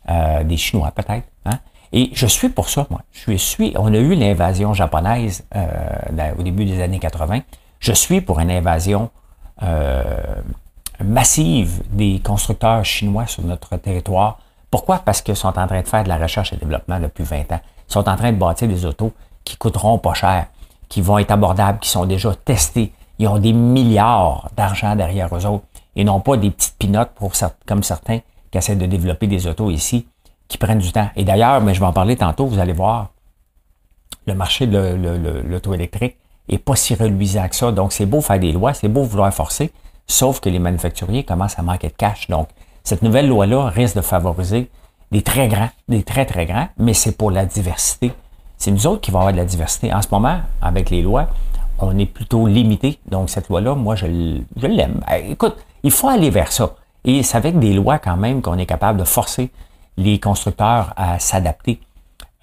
Euh, 0.09 0.43
des 0.43 0.57
Chinois 0.57 0.91
peut-être. 0.91 1.27
Hein? 1.45 1.59
Et 1.91 2.11
je 2.13 2.27
suis 2.27 2.49
pour 2.49 2.69
ça, 2.69 2.85
moi. 2.89 3.01
Je 3.11 3.35
suis, 3.37 3.73
on 3.77 3.93
a 3.93 3.97
eu 3.97 4.15
l'invasion 4.15 4.73
japonaise 4.73 5.45
euh, 5.55 6.31
au 6.37 6.43
début 6.43 6.65
des 6.65 6.81
années 6.81 6.99
80. 6.99 7.39
Je 7.79 7.93
suis 7.93 8.21
pour 8.21 8.39
une 8.39 8.51
invasion 8.51 9.09
euh, 9.63 10.03
massive 11.03 11.81
des 11.91 12.21
constructeurs 12.23 12.83
chinois 12.85 13.27
sur 13.27 13.43
notre 13.43 13.77
territoire. 13.77 14.39
Pourquoi? 14.69 14.99
Parce 14.99 15.21
qu'ils 15.21 15.35
sont 15.35 15.47
en 15.47 15.67
train 15.67 15.81
de 15.81 15.87
faire 15.87 16.03
de 16.03 16.09
la 16.09 16.17
recherche 16.17 16.53
et 16.53 16.57
développement 16.57 16.99
depuis 16.99 17.23
20 17.23 17.51
ans. 17.51 17.61
Ils 17.89 17.93
sont 17.93 18.07
en 18.09 18.15
train 18.15 18.31
de 18.31 18.37
bâtir 18.37 18.67
des 18.67 18.85
autos 18.85 19.13
qui 19.43 19.57
coûteront 19.57 19.97
pas 19.99 20.13
cher, 20.13 20.47
qui 20.89 21.01
vont 21.01 21.17
être 21.17 21.31
abordables, 21.31 21.79
qui 21.79 21.89
sont 21.89 22.05
déjà 22.05 22.33
testés. 22.33 22.91
Ils 23.19 23.27
ont 23.27 23.39
des 23.39 23.53
milliards 23.53 24.49
d'argent 24.55 24.95
derrière 24.95 25.35
eux 25.35 25.45
autres 25.45 25.65
et 25.95 26.03
non 26.03 26.19
pas 26.19 26.37
des 26.37 26.51
petites 26.51 26.75
pinottes 26.77 27.11
pour, 27.15 27.33
comme 27.65 27.83
certains 27.83 28.19
qui 28.51 28.57
essaient 28.57 28.75
de 28.75 28.85
développer 28.85 29.27
des 29.27 29.47
autos 29.47 29.71
ici 29.71 30.07
qui 30.47 30.57
prennent 30.57 30.79
du 30.79 30.91
temps. 30.91 31.09
Et 31.15 31.23
d'ailleurs, 31.23 31.61
mais 31.61 31.73
je 31.73 31.79
vais 31.79 31.85
en 31.85 31.93
parler 31.93 32.15
tantôt, 32.15 32.45
vous 32.45 32.59
allez 32.59 32.73
voir, 32.73 33.09
le 34.27 34.35
marché 34.35 34.67
de 34.67 35.43
l'auto 35.47 35.73
électrique 35.73 36.17
est 36.49 36.57
pas 36.57 36.75
si 36.75 36.95
reluisant 36.95 37.47
que 37.47 37.55
ça. 37.55 37.71
Donc, 37.71 37.93
c'est 37.93 38.05
beau 38.05 38.21
faire 38.21 38.39
des 38.39 38.51
lois, 38.51 38.73
c'est 38.73 38.87
beau 38.87 39.03
vouloir 39.03 39.33
forcer, 39.33 39.71
sauf 40.07 40.39
que 40.39 40.49
les 40.49 40.59
manufacturiers 40.59 41.23
commencent 41.23 41.57
à 41.57 41.63
manquer 41.63 41.87
de 41.87 41.93
cash. 41.93 42.27
Donc, 42.27 42.47
cette 42.83 43.01
nouvelle 43.01 43.27
loi-là 43.27 43.69
risque 43.69 43.95
de 43.95 44.01
favoriser 44.01 44.69
des 45.11 45.21
très 45.21 45.47
grands, 45.47 45.69
des 45.87 46.03
très, 46.03 46.25
très 46.25 46.45
grands, 46.45 46.67
mais 46.77 46.93
c'est 46.93 47.17
pour 47.17 47.31
la 47.31 47.45
diversité. 47.45 48.11
C'est 48.57 48.71
nous 48.71 48.87
autres 48.87 49.01
qui 49.01 49.11
vont 49.11 49.19
avoir 49.19 49.33
de 49.33 49.37
la 49.37 49.45
diversité. 49.45 49.93
En 49.93 50.01
ce 50.01 50.07
moment, 50.11 50.39
avec 50.61 50.89
les 50.89 51.01
lois, 51.01 51.27
on 51.79 51.97
est 51.97 52.05
plutôt 52.05 52.47
limité. 52.47 52.99
Donc, 53.07 53.29
cette 53.29 53.49
loi-là, 53.49 53.75
moi, 53.75 53.95
je, 53.95 54.05
l'aime. 54.61 55.01
Écoute, 55.27 55.55
il 55.83 55.91
faut 55.91 56.07
aller 56.07 56.29
vers 56.29 56.51
ça. 56.51 56.75
Et 57.03 57.21
c'est 57.23 57.37
avec 57.37 57.59
des 57.59 57.73
lois 57.73 57.99
quand 57.99 58.17
même 58.17 58.41
qu'on 58.41 58.57
est 58.57 58.65
capable 58.65 58.99
de 58.99 59.03
forcer 59.03 59.51
les 59.97 60.19
constructeurs 60.19 60.93
à 60.95 61.19
s'adapter. 61.19 61.79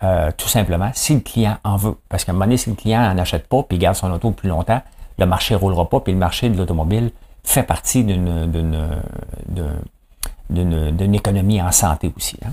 Euh, 0.02 0.30
tout 0.36 0.48
simplement, 0.48 0.90
si 0.94 1.14
le 1.14 1.20
client 1.20 1.58
en 1.64 1.76
veut. 1.76 1.96
Parce 2.08 2.24
qu'à 2.24 2.32
un 2.32 2.34
moment 2.34 2.46
donné, 2.46 2.56
si 2.56 2.70
le 2.70 2.76
client 2.76 3.02
n'en 3.02 3.18
achète 3.18 3.46
pas 3.46 3.62
puis 3.62 3.78
garde 3.78 3.96
son 3.96 4.10
auto 4.10 4.32
plus 4.32 4.48
longtemps, 4.48 4.82
le 5.18 5.26
marché 5.26 5.54
ne 5.54 5.60
roulera 5.60 5.88
pas, 5.88 6.00
puis 6.00 6.12
le 6.12 6.18
marché 6.18 6.48
de 6.48 6.56
l'automobile 6.56 7.12
fait 7.44 7.62
partie 7.62 8.02
d'une, 8.02 8.50
d'une, 10.48 11.14
économie 11.14 11.60
en 11.62 11.70
santé 11.70 12.12
aussi. 12.16 12.36
Hein. 12.44 12.52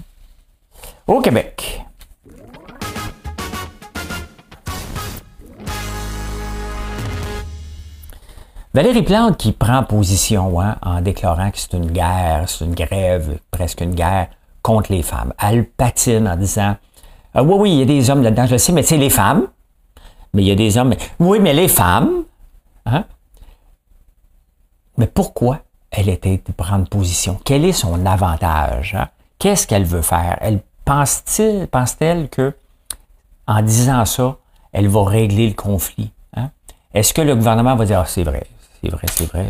Au 1.08 1.22
Québec. 1.22 1.84
Valérie 8.72 9.02
Plante 9.02 9.38
qui 9.38 9.52
prend 9.52 9.84
position 9.84 10.62
hein, 10.62 10.78
en 10.84 11.02
déclarant 11.02 11.50
que 11.50 11.58
c'est 11.58 11.74
une 11.74 11.92
guerre, 11.92 12.44
c'est 12.48 12.66
une 12.66 12.76
grève, 12.76 13.40
presque 13.50 13.82
une 13.82 13.96
guerre 13.96 14.28
contre 14.62 14.92
les 14.92 15.02
femmes. 15.02 15.34
Elle 15.42 15.66
patine 15.66 16.28
en 16.28 16.36
disant 16.36 16.78
ah 17.34 17.42
Oui, 17.42 17.56
oui, 17.58 17.72
il 17.72 17.80
y 17.80 17.82
a 17.82 17.86
des 17.86 18.10
hommes 18.12 18.22
là-dedans, 18.22 18.46
je 18.46 18.58
sais, 18.58 18.72
mais 18.72 18.84
c'est 18.84 18.98
les 18.98 19.10
femmes. 19.10 19.48
Mais 20.34 20.44
il 20.44 20.48
y 20.48 20.52
a 20.52 20.56
des 20.56 20.78
hommes. 20.78 20.94
Oui, 21.20 21.40
mais 21.40 21.54
les 21.54 21.68
femmes. 21.68 22.26
Hein? 22.86 23.06
Mais 24.98 25.08
pourquoi 25.08 25.62
elle 25.90 26.10
était 26.10 26.40
de 26.46 26.52
prendre 26.52 26.88
position? 26.88 27.40
Quel 27.44 27.66
est 27.66 27.72
son 27.72 28.06
avantage? 28.06 28.94
Hein? 28.94 29.08
Qu'est-ce 29.40 29.66
qu'elle 29.66 29.86
veut 29.86 30.04
faire? 30.04 30.38
Elle 30.42 30.62
pense-t-elle 30.86 31.68
pense 31.68 31.96
que 32.30 32.54
en 33.48 33.64
disant 33.64 34.06
ça, 34.06 34.38
elle 34.72 34.90
va 34.90 35.04
régler 35.06 35.48
le 35.48 35.56
conflit? 35.56 36.12
Est-ce 36.94 37.14
que 37.14 37.22
le 37.22 37.36
gouvernement 37.36 37.76
va 37.76 37.86
dire 37.86 38.00
ah, 38.00 38.06
c'est 38.08 38.24
vrai, 38.24 38.48
c'est 38.82 38.92
vrai, 38.92 39.08
c'est 39.12 39.26
vrai? 39.26 39.46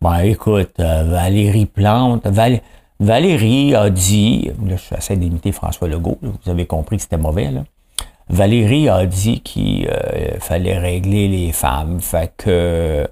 Ben 0.00 0.18
écoute, 0.20 0.74
euh, 0.80 1.04
Valérie 1.04 1.66
Plante, 1.66 2.26
Valérie. 2.26 2.62
Valérie 3.00 3.76
a 3.76 3.90
dit, 3.90 4.50
là, 4.66 4.74
je 4.76 4.96
essaie 4.96 5.16
d'imiter 5.16 5.52
François 5.52 5.86
Legault, 5.86 6.18
vous 6.20 6.50
avez 6.50 6.66
compris 6.66 6.96
que 6.96 7.02
c'était 7.02 7.16
mauvais, 7.16 7.50
là. 7.50 7.62
Valérie 8.28 8.88
a 8.88 9.06
dit 9.06 9.40
qu'il 9.40 9.88
euh, 9.88 10.38
fallait 10.40 10.76
régler 10.76 11.28
les 11.28 11.52
femmes. 11.52 12.00
Fait 12.00 12.32
que 12.36 13.08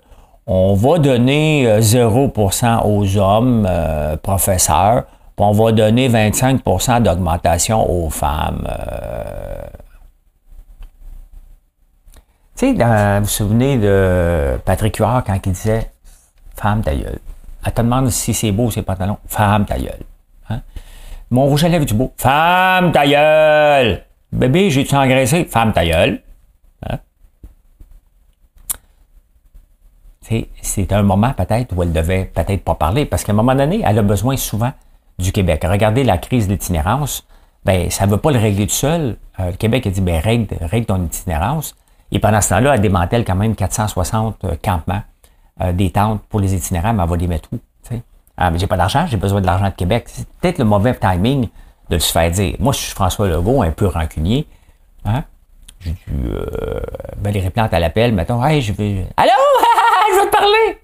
on 0.47 0.75
va 0.75 0.99
donner 0.99 1.67
0% 1.81 2.65
euh, 2.67 2.79
aux 2.85 3.17
hommes 3.17 3.69
professeurs 4.23 5.05
on 5.39 5.53
va 5.53 5.73
donner 5.73 6.09
25% 6.09 7.03
d'augmentation 7.03 7.91
aux 7.91 8.11
femmes. 8.11 8.67
Tu 12.57 12.75
sais, 12.75 13.19
vous 13.19 13.21
vous 13.23 13.29
souvenez 13.29 13.77
de 13.77 14.59
Patrick 14.65 14.97
Huard 14.97 15.25
quand 15.25 15.39
il 15.45 15.53
disait 15.53 15.91
Femme 16.55 16.81
ta 16.83 16.95
gueule. 16.95 17.19
Elle 17.67 17.73
te 17.73 17.83
demande 17.83 18.09
si 18.09 18.33
c'est 18.33 18.51
beau 18.51 18.71
ces 18.71 18.81
pantalons. 18.81 19.19
Femme 19.27 19.67
ta 19.67 19.77
gueule. 19.79 20.01
Hein? 20.49 20.63
Mon 21.31 21.45
rouge 21.45 21.65
à 21.65 21.69
lèvres 21.69 21.85
du 21.85 21.93
beau. 21.93 22.15
Femme 22.17 22.93
ta 22.93 23.07
gueule. 23.07 24.05
Bébé, 24.33 24.71
j'ai-tu 24.71 24.95
engraissé? 24.97 25.45
Femme 25.45 25.75
ta 25.75 25.85
gueule. 25.85 26.23
Hein? 26.89 26.99
C'est 30.63 30.93
un 30.93 31.03
moment 31.03 31.35
peut-être 31.35 31.77
où 31.77 31.83
elle 31.83 31.93
devait 31.93 32.25
peut-être 32.25 32.65
pas 32.65 32.75
parler, 32.75 33.05
parce 33.05 33.23
qu'à 33.23 33.33
un 33.33 33.37
moment 33.37 33.55
donné, 33.55 33.83
elle 33.85 33.99
a 33.99 34.03
besoin 34.03 34.39
souvent 34.39 34.73
du 35.19 35.31
Québec. 35.31 35.63
Regardez 35.69 36.05
la 36.05 36.17
crise 36.17 36.49
d'itinérance, 36.49 37.27
ben 37.67 37.91
ça 37.91 38.07
ne 38.07 38.13
veut 38.13 38.19
pas 38.19 38.31
le 38.31 38.39
régler 38.39 38.67
tout 38.67 38.73
seul. 38.73 39.19
Euh, 39.41 39.51
le 39.51 39.57
Québec 39.57 39.87
a 39.87 39.91
dit, 39.91 40.01
ben 40.01 40.21
règle, 40.21 40.57
règle 40.63 40.87
ton 40.87 41.05
itinérance. 41.05 41.75
Et 42.13 42.19
pendant 42.19 42.41
ce 42.41 42.51
temps-là, 42.51 42.75
elle 42.75 42.81
démantèle 42.81 43.25
quand 43.25 43.35
même 43.35 43.55
460 43.55 44.45
euh, 44.45 44.57
campements, 44.63 45.03
euh, 45.61 45.73
des 45.73 45.91
tentes 45.91 46.23
pour 46.29 46.41
les 46.41 46.55
itinérants, 46.55 46.93
mais 46.93 47.03
elle 47.03 47.09
va 47.09 47.17
les 47.17 47.27
mettre 47.27 47.49
où? 47.53 47.59
Ah, 48.37 48.51
mais 48.51 48.59
j'ai 48.59 48.67
pas 48.67 48.77
d'argent, 48.77 49.07
j'ai 49.07 49.17
besoin 49.17 49.41
de 49.41 49.47
l'argent 49.47 49.67
de 49.67 49.75
Québec. 49.75 50.05
C'est 50.09 50.29
peut-être 50.29 50.59
le 50.59 50.67
mauvais 50.67 50.95
timing 50.95 51.49
de 51.89 51.99
se 51.99 52.13
faire 52.13 52.31
dire. 52.31 52.57
Moi, 52.59 52.73
je 52.73 52.79
suis 52.79 52.93
François 52.93 53.29
Legault, 53.29 53.63
un 53.63 53.71
peu 53.71 53.87
rancunier. 53.87 54.47
Hein? 55.05 55.25
J'ai 55.81 55.93
dû 55.93 56.27
euh, 56.27 56.81
Valérie 57.17 57.51
Plante 57.51 57.73
à 57.73 57.81
l'appel, 57.81 58.13
mettons, 58.13 58.45
hey, 58.45 58.61
je 58.61 58.73
vais. 58.73 59.07
Allô? 59.17 59.31
je 60.15 60.21
veux 60.21 60.27
te 60.27 60.37
parler! 60.37 60.79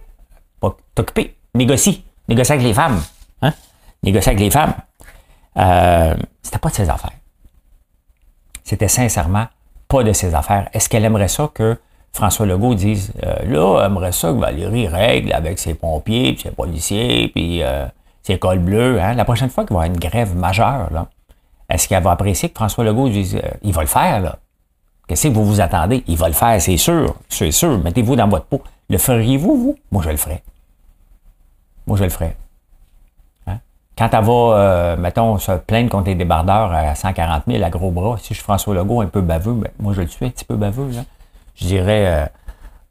Pas 0.61 0.75
t'occuper. 0.95 1.37
Négocie. 1.55 2.05
Négocie 2.29 2.53
avec 2.53 2.65
les 2.65 2.75
femmes. 2.75 3.03
Hein? 3.43 3.53
Négocie 4.03 4.31
avec 4.31 4.41
les 4.41 4.51
femmes. 4.51 4.73
Euh, 5.59 6.15
c'était 6.43 6.59
pas 6.59 6.71
de 6.71 6.75
ses 6.75 6.89
affaires. 6.89 7.11
C'était 8.65 8.89
sincèrement 8.89 9.47
pas 9.93 10.03
de 10.03 10.13
ses 10.13 10.35
affaires. 10.35 10.71
Est-ce 10.73 10.89
qu'elle 10.89 11.05
aimerait 11.05 11.29
ça 11.29 11.51
que 11.53 11.77
François 12.15 12.47
Legault 12.47 12.75
dise 12.75 13.13
euh, 13.25 13.35
là, 13.45 13.81
elle 13.81 13.87
aimerait 13.87 14.13
ça 14.13 14.29
que 14.33 14.39
Valérie 14.39 14.89
règle 14.89 15.35
avec 15.35 15.59
ses 15.59 15.75
pompiers, 15.75 16.33
puis 16.33 16.43
ses 16.43 16.51
policiers, 16.51 17.29
puis 17.29 17.63
euh, 17.63 17.87
ses 18.23 18.39
cols 18.39 18.59
bleus. 18.59 19.01
Hein? 19.01 19.13
La 19.15 19.27
prochaine 19.27 19.51
fois 19.51 19.65
qu'il 19.65 19.77
va 19.77 19.83
y 19.83 19.85
avoir 19.85 19.95
une 19.95 20.01
grève 20.01 20.35
majeure, 20.35 20.89
est-ce 21.69 21.89
qu'elle 21.89 22.03
va 22.03 22.13
apprécier 22.13 22.49
que 22.49 22.55
François 22.55 22.85
Legault 22.85 23.11
dise 23.11 23.37
euh, 23.37 23.49
il 23.63 23.73
va 23.75 23.83
le 23.83 23.87
faire, 23.87 24.21
là? 24.21 24.39
Qu'est-ce 25.09 25.29
que 25.29 25.33
vous 25.35 25.45
vous 25.45 25.61
attendez? 25.61 26.05
Il 26.07 26.17
va 26.17 26.29
le 26.29 26.35
faire, 26.35 26.61
c'est 26.63 26.77
sûr. 26.79 27.15
C'est 27.29 27.51
sûr. 27.51 27.79
Mettez-vous 27.79 28.17
dans 28.17 28.29
votre 28.29 28.47
peau. 28.47 28.63
Le 28.89 28.97
feriez-vous, 28.97 29.57
vous? 29.57 29.79
Moi, 29.91 30.03
je 30.03 30.11
le 30.11 30.17
ferai. 30.17 30.43
Moi, 31.87 31.99
je 31.99 32.05
le 32.05 32.11
ferai. 32.11 32.37
Hein? 33.99 34.09
Quand 34.11 34.19
elle 34.19 34.25
va, 34.25 34.97
mettons, 34.97 35.39
se 35.39 35.53
plaindre 35.53 35.91
contre 35.91 36.09
les 36.09 36.15
débardeurs 36.15 36.73
à 36.73 36.95
140 36.95 37.45
000 37.47 37.63
à 37.63 37.71
gros 37.71 37.91
bras, 37.91 38.17
si 38.19 38.29
je 38.29 38.35
suis 38.35 38.43
François 38.43 38.75
Legault 38.75 39.01
un 39.01 39.07
peu 39.07 39.21
baveux, 39.21 39.53
ben, 39.53 39.71
moi, 39.79 39.93
je 39.93 40.01
le 40.01 40.09
suis 40.09 40.27
un 40.27 40.31
petit 40.31 40.45
peu 40.45 40.57
baveux, 40.57 40.91
là 40.91 41.03
je 41.57 41.67
dirais, 41.67 42.07
euh, 42.07 42.27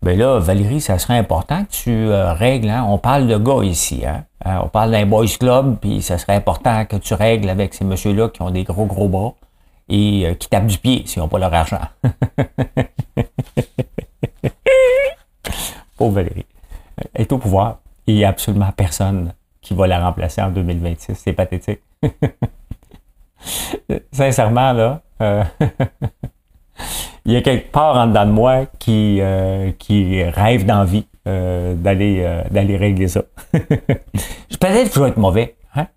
ben 0.01 0.17
là, 0.17 0.39
Valérie, 0.39 0.81
ça 0.81 0.97
serait 0.97 1.17
important 1.17 1.63
que 1.65 1.71
tu 1.71 1.91
euh, 1.91 2.33
règles, 2.33 2.69
hein? 2.69 2.85
on 2.87 2.97
parle 2.97 3.27
de 3.27 3.37
gars 3.37 3.63
ici, 3.63 4.03
hein? 4.05 4.25
Euh, 4.45 4.57
on 4.63 4.69
parle 4.69 4.91
d'un 4.91 5.05
boys 5.05 5.27
club, 5.39 5.77
puis 5.79 6.01
ça 6.01 6.17
serait 6.17 6.35
important 6.35 6.85
que 6.85 6.95
tu 6.95 7.13
règles 7.13 7.49
avec 7.49 7.75
ces 7.75 7.85
messieurs-là 7.85 8.29
qui 8.29 8.41
ont 8.41 8.49
des 8.49 8.63
gros, 8.63 8.85
gros 8.85 9.07
bras 9.07 9.33
et 9.87 10.35
qui 10.39 10.47
tapent 10.47 10.65
du 10.67 10.79
pied 10.79 11.03
s'ils 11.05 11.21
n'ont 11.21 11.27
pas 11.27 11.37
leur 11.37 11.53
argent. 11.53 11.81
Pauvre 15.97 16.13
Valérie. 16.13 16.45
Est 17.13 17.31
au 17.31 17.37
pouvoir. 17.37 17.77
A 18.07 18.27
absolument 18.27 18.71
personne 18.75 19.33
qui 19.61 19.73
va 19.73 19.87
la 19.87 20.03
remplacer 20.03 20.41
en 20.41 20.49
2026. 20.49 21.15
C'est 21.15 21.33
pathétique. 21.33 21.81
Sincèrement, 24.11 24.73
là, 24.73 25.01
il 27.25 27.33
y 27.33 27.35
a 27.35 27.41
quelque 27.41 27.71
part 27.71 27.95
en 27.95 28.07
dedans 28.07 28.25
de 28.25 28.31
moi 28.31 28.65
qui, 28.79 29.19
euh, 29.21 29.71
qui 29.77 30.23
rêve 30.23 30.65
d'envie 30.65 31.05
euh, 31.27 31.75
d'aller 31.75 32.23
euh, 32.25 32.41
d'aller 32.49 32.77
régler 32.77 33.07
ça. 33.07 33.21
peut-être 33.51 34.89
que 34.89 34.95
je 34.95 34.99
vais 34.99 35.09
être 35.09 35.17
mauvais. 35.17 35.55
Hein? 35.75 35.87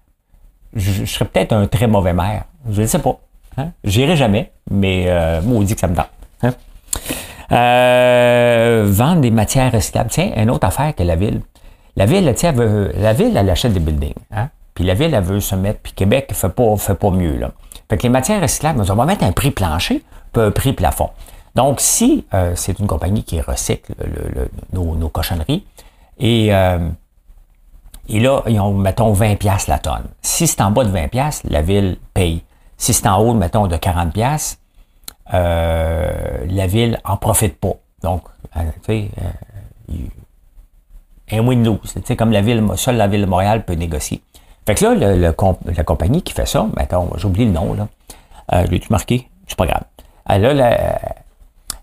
Je, 0.75 1.05
serais 1.05 1.25
peut-être 1.25 1.53
un 1.53 1.67
très 1.67 1.87
mauvais 1.87 2.13
maire. 2.13 2.45
Je 2.69 2.83
ne 2.83 2.87
sais 2.87 2.99
pas. 2.99 3.19
Hein? 3.57 3.71
J'irai 3.85 4.17
jamais, 4.17 4.53
mais 4.71 5.05
dit 5.63 5.75
que 5.75 5.81
ça 5.81 5.89
me 5.89 5.95
tente. 5.95 6.11
Hein? 6.43 6.53
vendre 8.87 9.21
des 9.21 9.31
matières 9.31 9.73
recyclables. 9.73 10.11
Tiens, 10.11 10.33
une 10.37 10.51
autre 10.51 10.67
affaire 10.67 10.95
que 10.95 11.03
la 11.03 11.17
ville. 11.17 11.41
La 11.97 12.07
ville, 12.07 12.33
tiens, 12.37 12.53
veut, 12.53 12.93
la 12.97 13.13
ville, 13.13 13.37
elle 13.37 13.49
achète 13.51 13.73
des 13.73 13.81
buildings. 13.81 14.15
Hein? 14.33 14.49
Puis 14.75 14.85
la 14.85 14.95
ville, 14.95 15.15
elle 15.15 15.23
veut 15.23 15.41
se 15.41 15.55
mettre, 15.55 15.81
puis 15.81 15.93
Québec 15.93 16.27
ne 16.31 16.35
fait 16.35 16.49
pas, 16.49 16.77
fait 16.77 16.95
pas 16.95 17.11
mieux. 17.11 17.37
Là. 17.37 17.53
Fait 17.89 17.97
que 17.97 18.03
les 18.03 18.09
matières 18.09 18.41
recyclables, 18.41 18.81
on 18.81 18.95
va 18.95 19.05
mettre 19.05 19.25
un 19.25 19.33
prix 19.33 19.51
plancher 19.51 20.03
un 20.41 20.51
prix 20.51 20.73
plafond. 20.73 21.11
Donc, 21.55 21.81
si 21.81 22.27
euh, 22.35 22.53
c'est 22.57 22.79
une 22.79 22.87
compagnie 22.87 23.23
qui 23.23 23.41
recycle 23.41 23.95
nos, 24.73 25.09
cochonneries, 25.09 25.65
et, 26.19 26.55
euh, 26.55 26.89
et 28.09 28.21
là, 28.21 28.43
ils 28.49 28.59
ont, 28.61 28.75
mettons, 28.75 29.13
20 29.13 29.37
pièces 29.37 29.69
la 29.69 29.79
tonne. 29.79 30.05
Si 30.23 30.47
c'est 30.47 30.61
en 30.61 30.71
bas 30.71 30.85
de 30.85 30.91
20 30.91 31.09
pièces, 31.09 31.43
la 31.45 31.63
ville 31.63 31.99
paye. 32.13 32.43
Si 32.77 32.93
c'est 32.93 33.07
en 33.07 33.21
haut, 33.21 33.35
mettons, 33.35 33.67
de 33.67 33.77
40 33.77 34.13
pièces, 34.13 34.59
euh, 35.33 36.45
la 36.49 36.67
ville 36.67 37.01
en 37.05 37.17
profite 37.17 37.59
pas. 37.59 37.75
Donc, 38.03 38.25
tu 38.55 38.61
sais, 38.87 39.11
un 41.31 41.41
win 41.47 41.79
Tu 41.83 42.03
sais, 42.05 42.17
comme 42.17 42.33
la 42.33 42.43
ville, 42.43 42.63
seule 42.77 42.97
la 42.97 43.09
ville 43.09 43.23
de 43.23 43.27
Montréal 43.27 43.65
peut 43.65 43.75
négocier. 43.75 44.23
Fait 44.67 44.75
que 44.75 44.85
là, 44.85 44.95
le, 44.95 45.17
la 45.17 45.85
compagnie 45.85 46.23
qui 46.23 46.33
fait 46.33 46.47
ça, 46.47 46.67
mettons, 46.77 47.11
j'oublie 47.17 47.45
le 47.45 47.53
nom, 47.53 47.75
là. 47.75 47.89
Euh, 48.53 48.65
L'ai-tu 48.65 48.89
marqué? 48.91 49.29
C'est 49.47 49.57
pas 49.57 49.67
grave. 49.67 49.85
Elle 50.27 50.61
a 50.61 50.99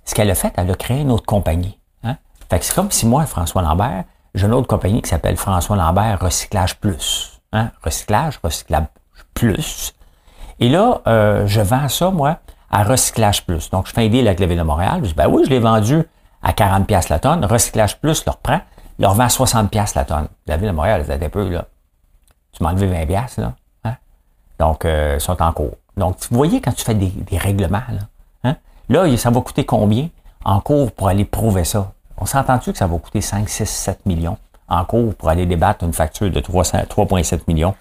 ce 0.05 0.15
qu'elle 0.15 0.29
a 0.29 0.35
fait, 0.35 0.53
elle 0.57 0.69
a 0.69 0.75
créé 0.75 1.01
une 1.01 1.11
autre 1.11 1.25
compagnie. 1.25 1.77
Hein? 2.03 2.17
Fait 2.49 2.59
que 2.59 2.65
c'est 2.65 2.75
comme 2.75 2.91
si 2.91 3.05
moi, 3.05 3.25
François 3.25 3.61
Lambert, 3.61 4.03
j'ai 4.35 4.47
une 4.47 4.53
autre 4.53 4.67
compagnie 4.67 5.01
qui 5.01 5.09
s'appelle 5.09 5.37
François 5.37 5.75
Lambert 5.75 6.19
Recyclage 6.19 6.77
Plus. 6.79 7.39
Hein? 7.53 7.71
Recyclage, 7.83 8.39
Recyclage 8.43 8.87
Plus. 9.33 9.93
Et 10.59 10.69
là, 10.69 11.01
euh, 11.07 11.47
je 11.47 11.61
vends 11.61 11.87
ça, 11.87 12.11
moi, 12.11 12.39
à 12.69 12.83
Recyclage 12.83 13.45
Plus. 13.45 13.69
Donc, 13.69 13.87
je 13.87 13.93
fais 13.93 14.05
un 14.05 14.09
deal 14.09 14.27
avec 14.27 14.39
la 14.39 14.47
Ville 14.47 14.57
de 14.57 14.63
Montréal. 14.63 14.99
Je 15.03 15.09
dis, 15.09 15.13
ben 15.13 15.27
oui, 15.27 15.43
je 15.45 15.49
l'ai 15.49 15.59
vendu 15.59 16.03
à 16.43 16.53
40 16.53 16.87
pièces 16.87 17.09
la 17.09 17.19
tonne. 17.19 17.45
Recyclage 17.45 17.99
Plus 17.99 18.25
leur 18.25 18.37
prend, 18.37 18.59
leur 19.01 19.15
vend 19.15 19.27
60 19.27 19.69
pièces 19.69 19.95
la 19.95 20.05
tonne. 20.05 20.27
La 20.47 20.57
Ville 20.57 20.69
de 20.69 20.73
Montréal, 20.73 21.05
un 21.09 21.29
peu, 21.29 21.49
là. 21.49 21.65
Tu 22.53 22.63
m'as 22.63 22.71
enlevé 22.71 22.87
20 22.87 23.05
pièces, 23.07 23.37
là. 23.37 23.53
Hein? 23.83 23.95
Donc, 24.59 24.85
euh, 24.85 25.15
ils 25.17 25.21
sont 25.21 25.41
en 25.41 25.51
cours. 25.51 25.75
Donc, 25.97 26.17
vous 26.29 26.37
voyez 26.37 26.61
quand 26.61 26.71
tu 26.71 26.85
fais 26.85 26.93
des, 26.93 27.37
règlements, 27.37 27.81
là, 27.89 28.55
Là, 28.89 29.17
ça 29.17 29.29
va 29.29 29.39
coûter 29.39 29.65
combien 29.65 30.09
en 30.43 30.59
cours 30.59 30.91
pour 30.91 31.07
aller 31.07 31.23
prouver 31.23 31.63
ça? 31.63 31.93
On 32.17 32.25
s'entend-tu 32.25 32.73
que 32.73 32.77
ça 32.77 32.87
va 32.87 32.97
coûter 32.97 33.21
5, 33.21 33.47
6, 33.47 33.65
7 33.65 34.05
millions 34.05 34.37
en 34.67 34.83
cours 34.83 35.15
pour 35.15 35.29
aller 35.29 35.45
débattre 35.45 35.85
une 35.85 35.93
facture 35.93 36.29
de 36.29 36.41
3,7 36.41 37.43
millions? 37.47 37.73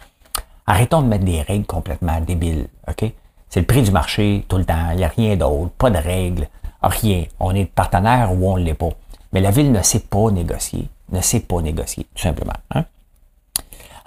Arrêtons 0.68 1.02
de 1.02 1.08
mettre 1.08 1.24
des 1.24 1.42
règles 1.42 1.66
complètement 1.66 2.20
débiles, 2.20 2.68
OK? 2.88 3.12
C'est 3.48 3.60
le 3.60 3.66
prix 3.66 3.82
du 3.82 3.90
marché 3.90 4.46
tout 4.48 4.56
le 4.56 4.64
temps. 4.64 4.90
Il 4.92 4.98
n'y 4.98 5.04
a 5.04 5.08
rien 5.08 5.36
d'autre. 5.36 5.70
Pas 5.70 5.90
de 5.90 5.98
règles. 5.98 6.46
Rien. 6.80 7.24
On 7.40 7.52
est 7.56 7.64
partenaire 7.64 8.32
ou 8.32 8.48
on 8.48 8.56
ne 8.56 8.62
l'est 8.62 8.74
pas. 8.74 8.90
Mais 9.32 9.40
la 9.40 9.50
ville 9.50 9.72
ne 9.72 9.82
sait 9.82 9.98
pas 9.98 10.30
négocier. 10.30 10.88
Ne 11.12 11.20
sait 11.20 11.40
pas 11.40 11.60
négocier, 11.60 12.06
tout 12.14 12.22
simplement. 12.22 12.52
Hein? 12.74 12.84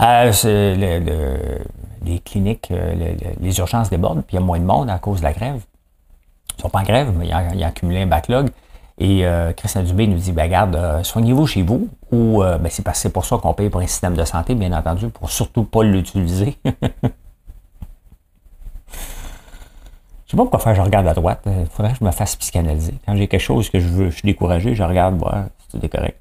Euh, 0.02 1.60
les 2.06 2.20
cliniques, 2.20 2.70
euh, 2.72 3.16
les 3.40 3.60
urgences 3.60 3.90
débordent, 3.90 4.24
puis 4.24 4.36
il 4.36 4.40
y 4.40 4.44
a 4.44 4.46
moins 4.46 4.60
de 4.60 4.66
monde 4.66 4.90
à 4.90 5.00
cause 5.00 5.20
de 5.20 5.24
la 5.24 5.34
grève. 5.34 5.62
Ils 6.58 6.62
sont 6.62 6.70
pas 6.70 6.80
en 6.80 6.84
grève, 6.84 7.12
mais 7.18 7.28
ils 7.28 7.64
ont, 7.64 7.66
accumulé 7.66 8.02
un 8.02 8.08
backlog. 8.08 8.50
Et 9.00 9.26
euh, 9.26 9.54
Christian 9.54 9.84
Dubé 9.84 10.08
nous 10.08 10.18
dit, 10.18 10.32
ben, 10.32 10.44
regarde, 10.44 10.76
euh, 10.76 11.04
soignez-vous 11.04 11.48
chez 11.48 11.64
vous, 11.64 11.90
ou 12.12 12.44
euh, 12.44 12.58
ben, 12.58 12.70
c'est, 12.70 12.88
c'est 12.94 13.10
pour 13.12 13.26
ça 13.26 13.38
qu'on 13.38 13.54
paye 13.54 13.70
pour 13.70 13.82
un 13.82 13.88
système 13.88 14.16
de 14.16 14.24
santé, 14.24 14.54
bien 14.54 14.72
entendu, 14.72 15.10
pour 15.10 15.32
surtout 15.32 15.64
pas 15.64 15.84
l'utiliser. 15.84 16.58
je 16.66 16.72
sais 20.28 20.38
pas 20.38 20.44
pourquoi 20.44 20.60
faire, 20.60 20.76
je 20.76 20.82
regarde 20.82 21.08
à 21.08 21.14
droite. 21.14 21.42
Il 21.48 21.66
faudrait 21.72 21.94
que 21.94 22.00
je 22.00 22.06
me 22.06 22.12
fasse 22.12 22.36
psychanalyser. 22.36 22.94
Quand 23.06 23.16
j'ai 23.16 23.28
quelque 23.28 23.42
chose 23.42 23.70
que 23.70 23.80
je 23.80 23.88
veux, 23.88 24.10
je 24.12 24.16
suis 24.16 24.28
découragé, 24.28 24.76
je 24.76 24.84
regarde, 24.84 25.20
si 25.70 25.80
c'est 25.82 25.90
correct. 25.90 26.20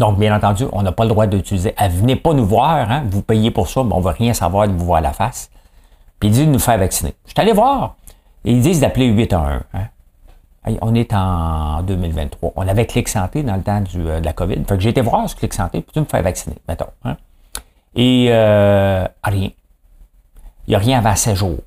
Donc, 0.00 0.18
bien 0.18 0.34
entendu, 0.34 0.64
on 0.72 0.80
n'a 0.80 0.92
pas 0.92 1.04
le 1.04 1.10
droit 1.10 1.26
d'utiliser. 1.26 1.74
venez 1.78 2.16
pas 2.16 2.32
nous 2.32 2.46
voir, 2.46 2.90
hein, 2.90 3.04
vous 3.10 3.20
payez 3.20 3.50
pour 3.50 3.68
ça, 3.68 3.84
mais 3.84 3.92
on 3.92 4.00
veut 4.00 4.12
rien 4.12 4.32
savoir 4.32 4.66
de 4.66 4.72
vous 4.72 4.86
voir 4.86 5.02
la 5.02 5.12
face. 5.12 5.50
Puis 6.18 6.30
il 6.30 6.32
dit 6.32 6.46
de 6.46 6.50
nous 6.50 6.58
faire 6.58 6.78
vacciner. 6.78 7.12
Je 7.26 7.32
suis 7.32 7.40
allé 7.40 7.52
voir. 7.52 7.96
Et 8.46 8.52
ils 8.52 8.62
disent 8.62 8.80
d'appeler 8.80 9.08
811. 9.08 9.60
Hein? 9.74 10.76
On 10.80 10.94
est 10.94 11.12
en 11.12 11.82
2023. 11.82 12.54
On 12.56 12.66
avait 12.66 12.86
Clic 12.86 13.10
Santé 13.10 13.42
dans 13.42 13.56
le 13.56 13.62
temps 13.62 13.82
du, 13.82 14.00
euh, 14.08 14.20
de 14.20 14.24
la 14.24 14.32
COVID. 14.32 14.64
Fait 14.66 14.76
que 14.76 14.80
j'ai 14.80 14.88
été 14.88 15.02
voir 15.02 15.28
ce 15.28 15.36
Clic 15.36 15.52
Santé, 15.52 15.82
puis 15.82 15.92
tu 15.92 16.00
me 16.00 16.06
fais 16.06 16.22
vacciner, 16.22 16.56
mettons. 16.66 16.86
Hein? 17.04 17.18
Et 17.94 18.28
euh, 18.30 19.06
rien. 19.22 19.50
Il 20.66 20.70
n'y 20.70 20.76
a 20.76 20.78
rien 20.78 21.00
avant 21.00 21.14
16 21.14 21.34
jours. 21.34 21.58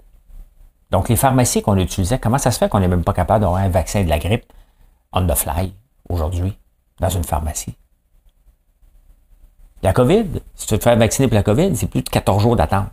Donc, 0.90 1.08
les 1.08 1.18
pharmacies 1.18 1.62
qu'on 1.62 1.78
utilisait, 1.78 2.18
comment 2.18 2.40
ça 2.40 2.50
se 2.50 2.58
fait 2.58 2.68
qu'on 2.68 2.80
n'est 2.80 2.88
même 2.88 3.04
pas 3.04 3.14
capable 3.14 3.42
d'avoir 3.42 3.62
un 3.62 3.70
vaccin 3.70 4.04
de 4.04 4.10
la 4.10 4.18
grippe 4.18 4.52
on 5.12 5.28
the 5.28 5.36
fly 5.36 5.72
aujourd'hui, 6.10 6.58
dans 7.00 7.10
une 7.10 7.24
pharmacie? 7.24 7.76
La 9.84 9.92
COVID, 9.92 10.26
si 10.56 10.66
tu 10.66 10.74
veux 10.74 10.80
te 10.80 10.84
faire 10.84 10.98
vacciner 10.98 11.28
pour 11.28 11.36
la 11.36 11.44
COVID, 11.44 11.76
c'est 11.76 11.88
plus 11.88 12.02
de 12.02 12.10
14 12.10 12.42
jours 12.42 12.56
d'attente. 12.56 12.88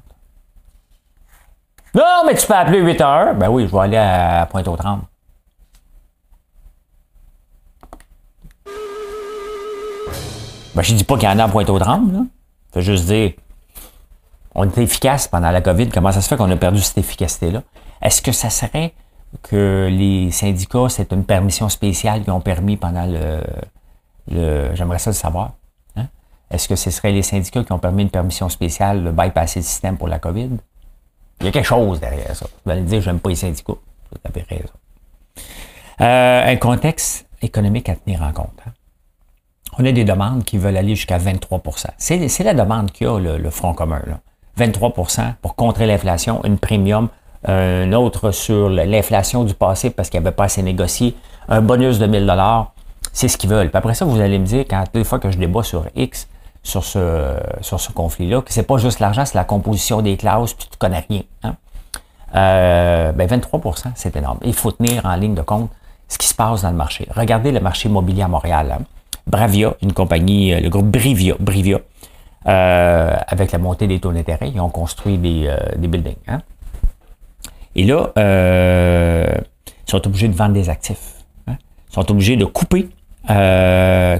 Non, 1.95 2.25
mais 2.27 2.35
tu 2.35 2.47
peux 2.47 2.55
appeler 2.55 2.81
8 2.81 3.01
heures. 3.01 3.35
Ben 3.37 3.49
oui, 3.49 3.67
je 3.69 3.73
vais 3.73 3.83
aller 3.83 3.97
à 3.97 4.47
Pointe-aux-Trembles. 4.51 5.05
Ben, 10.75 10.83
je 10.83 10.95
dis 10.95 11.05
pas 11.05 11.17
qu'il 11.17 11.29
y 11.29 11.33
en 11.33 11.39
a 11.39 11.45
à 11.45 11.49
Pointe-aux-Trembles, 11.49 12.13
là. 12.13 12.21
Je 12.75 12.81
juste 12.81 13.07
dire, 13.07 13.33
on 14.55 14.69
était 14.69 14.83
efficace 14.83 15.29
pendant 15.29 15.51
la 15.51 15.61
COVID. 15.61 15.89
Comment 15.91 16.13
ça 16.13 16.21
se 16.21 16.29
fait 16.29 16.37
qu'on 16.37 16.51
a 16.51 16.57
perdu 16.57 16.81
cette 16.81 16.99
efficacité-là? 16.99 17.63
Est-ce 18.03 18.21
que 18.21 18.33
ça 18.33 18.51
serait 18.51 18.95
que 19.43 19.89
les 19.91 20.33
syndicats, 20.33 20.89
c'est 20.89 21.13
une 21.13 21.25
permission 21.25 21.69
spéciale 21.69 22.23
qu'ils 22.23 22.33
ont 22.33 22.41
permis 22.41 22.77
pendant 22.77 23.07
le... 23.07 23.43
le 24.29 24.75
J'aimerais 24.75 24.99
ça 24.99 25.11
le 25.11 25.15
savoir. 25.15 25.53
Est-ce 26.51 26.69
que 26.69 26.77
ce 26.77 26.91
serait 26.91 27.13
les 27.13 27.23
syndicats 27.23 27.63
qui 27.63 27.73
ont 27.73 27.79
permis 27.79 28.03
une 28.03 28.11
permission 28.11 28.49
spéciale 28.49 29.05
de 29.05 29.11
bypasser 29.11 29.61
le 29.61 29.65
système 29.65 29.97
pour 29.97 30.09
la 30.09 30.19
COVID? 30.19 30.51
Il 31.41 31.47
y 31.47 31.49
a 31.49 31.53
quelque 31.53 31.67
chose 31.67 32.01
derrière 32.01 32.35
ça. 32.35 32.47
Vous 32.65 32.71
allez 32.71 32.83
me 32.83 32.87
dire, 32.87 33.01
j'aime 33.01 33.21
pas 33.21 33.31
les 33.31 33.37
syndicats. 33.37 33.75
Vous 33.75 34.19
avez 34.25 34.45
raison. 34.49 34.73
Un 35.99 36.57
contexte 36.57 37.27
économique 37.41 37.89
à 37.89 37.97
tenir 37.97 38.23
en 38.23 38.33
compte. 38.33 38.59
Hein? 38.67 38.73
On 39.79 39.85
a 39.85 39.93
des 39.93 40.05
demandes 40.05 40.45
qui 40.45 40.59
veulent 40.59 40.77
aller 40.77 40.97
jusqu'à 40.97 41.19
23% 41.19 41.87
C'est 41.97 42.45
la 42.45 42.55
demande 42.55 42.91
qu'il 42.91 43.07
y 43.07 43.11
a, 43.11 43.19
le, 43.19 43.51
Front 43.51 43.75
commun. 43.75 44.03
Là. 44.07 44.21
23% 44.59 45.35
pour 45.41 45.55
contrer 45.55 45.87
l'inflation, 45.87 46.45
une 46.45 46.59
premium, 46.59 47.09
un 47.47 47.93
autre 47.93 48.33
sur 48.33 48.69
l'inflation 48.69 49.45
du 49.45 49.55
passé 49.55 49.91
parce 49.91 50.11
qu'il 50.11 50.21
n'y 50.21 50.27
avait 50.27 50.35
pas 50.35 50.45
assez 50.45 50.63
négocié, 50.63 51.17
un 51.49 51.63
bonus 51.63 51.99
de 51.99 52.07
1000 52.07 52.27
c'est 53.13 53.29
ce 53.29 53.37
qu'ils 53.37 53.51
veulent. 53.51 53.71
Puis 53.71 53.79
après 53.79 53.95
ça, 53.95 54.05
vous 54.05 54.21
allez 54.21 54.39
me 54.39 54.45
dire, 54.45 54.65
quand 54.69 54.85
des 54.93 55.05
fois 55.05 55.19
que 55.19 55.31
je 55.31 55.39
débat 55.39 55.63
sur 55.63 55.87
X, 55.97 56.29
sur 56.63 56.85
ce, 56.85 57.37
sur 57.63 57.81
ce 57.81 57.91
conflit-là, 57.93 58.43
que 58.43 58.53
c'est 58.53 58.65
pas 58.65 58.79
juste 58.79 59.01
l'argent, 59.01 59.25
c'est 59.25 59.37
la 59.37 59.45
composition 59.45 60.03
des 60.03 60.17
classes, 60.17 60.55
puis 60.55 60.69
tu 60.71 60.77
connais 60.79 61.05
rien. 61.09 61.23
Hein? 61.43 61.57
Euh, 62.35 63.13
ben 63.13 63.29
23% 63.29 63.93
c'est 63.95 64.15
énorme. 64.17 64.39
Il 64.45 64.55
faut 64.55 64.71
tenir 64.71 65.05
en 65.05 65.17
ligne 65.17 65.35
de 65.35 65.43
compte 65.43 65.71
ce 66.09 66.19
qui 66.19 66.27
se 66.27 66.35
passe 66.35 66.63
dans 66.63 66.71
le 66.71 66.77
marché. 66.77 67.09
Regardez 67.15 67.51
le 67.53 67.61
marché 67.61 67.89
immobilier 67.89 68.23
à 68.23 68.29
Montréal. 68.29 68.77
Hein? 68.79 68.85
Bravia, 69.27 69.75
une 69.83 69.93
compagnie, 69.93 70.53
euh, 70.53 70.61
le 70.61 70.69
groupe 70.69 70.87
Brivia, 70.87 71.35
Brivia 71.39 71.79
euh, 72.47 73.17
avec 73.27 73.53
la 73.53 73.59
montée 73.59 73.87
des 73.87 74.01
taux 74.01 74.13
d'intérêt, 74.13 74.51
ils 74.53 74.61
ont 74.61 74.71
construit 74.71 75.19
des, 75.19 75.47
euh, 75.47 75.57
des 75.77 75.89
buildings. 75.89 76.17
Hein? 76.27 76.41
Et 77.77 77.85
là, 77.85 78.11
ils 78.17 79.91
sont 79.91 80.05
obligés 80.07 80.29
de 80.29 80.35
vendre 80.35 80.55
des 80.55 80.69
actifs. 80.69 81.25
Hein? 81.47 81.57
Ils 81.91 81.95
sont 81.95 82.11
obligés 82.11 82.37
de 82.37 82.45
couper, 82.45 82.89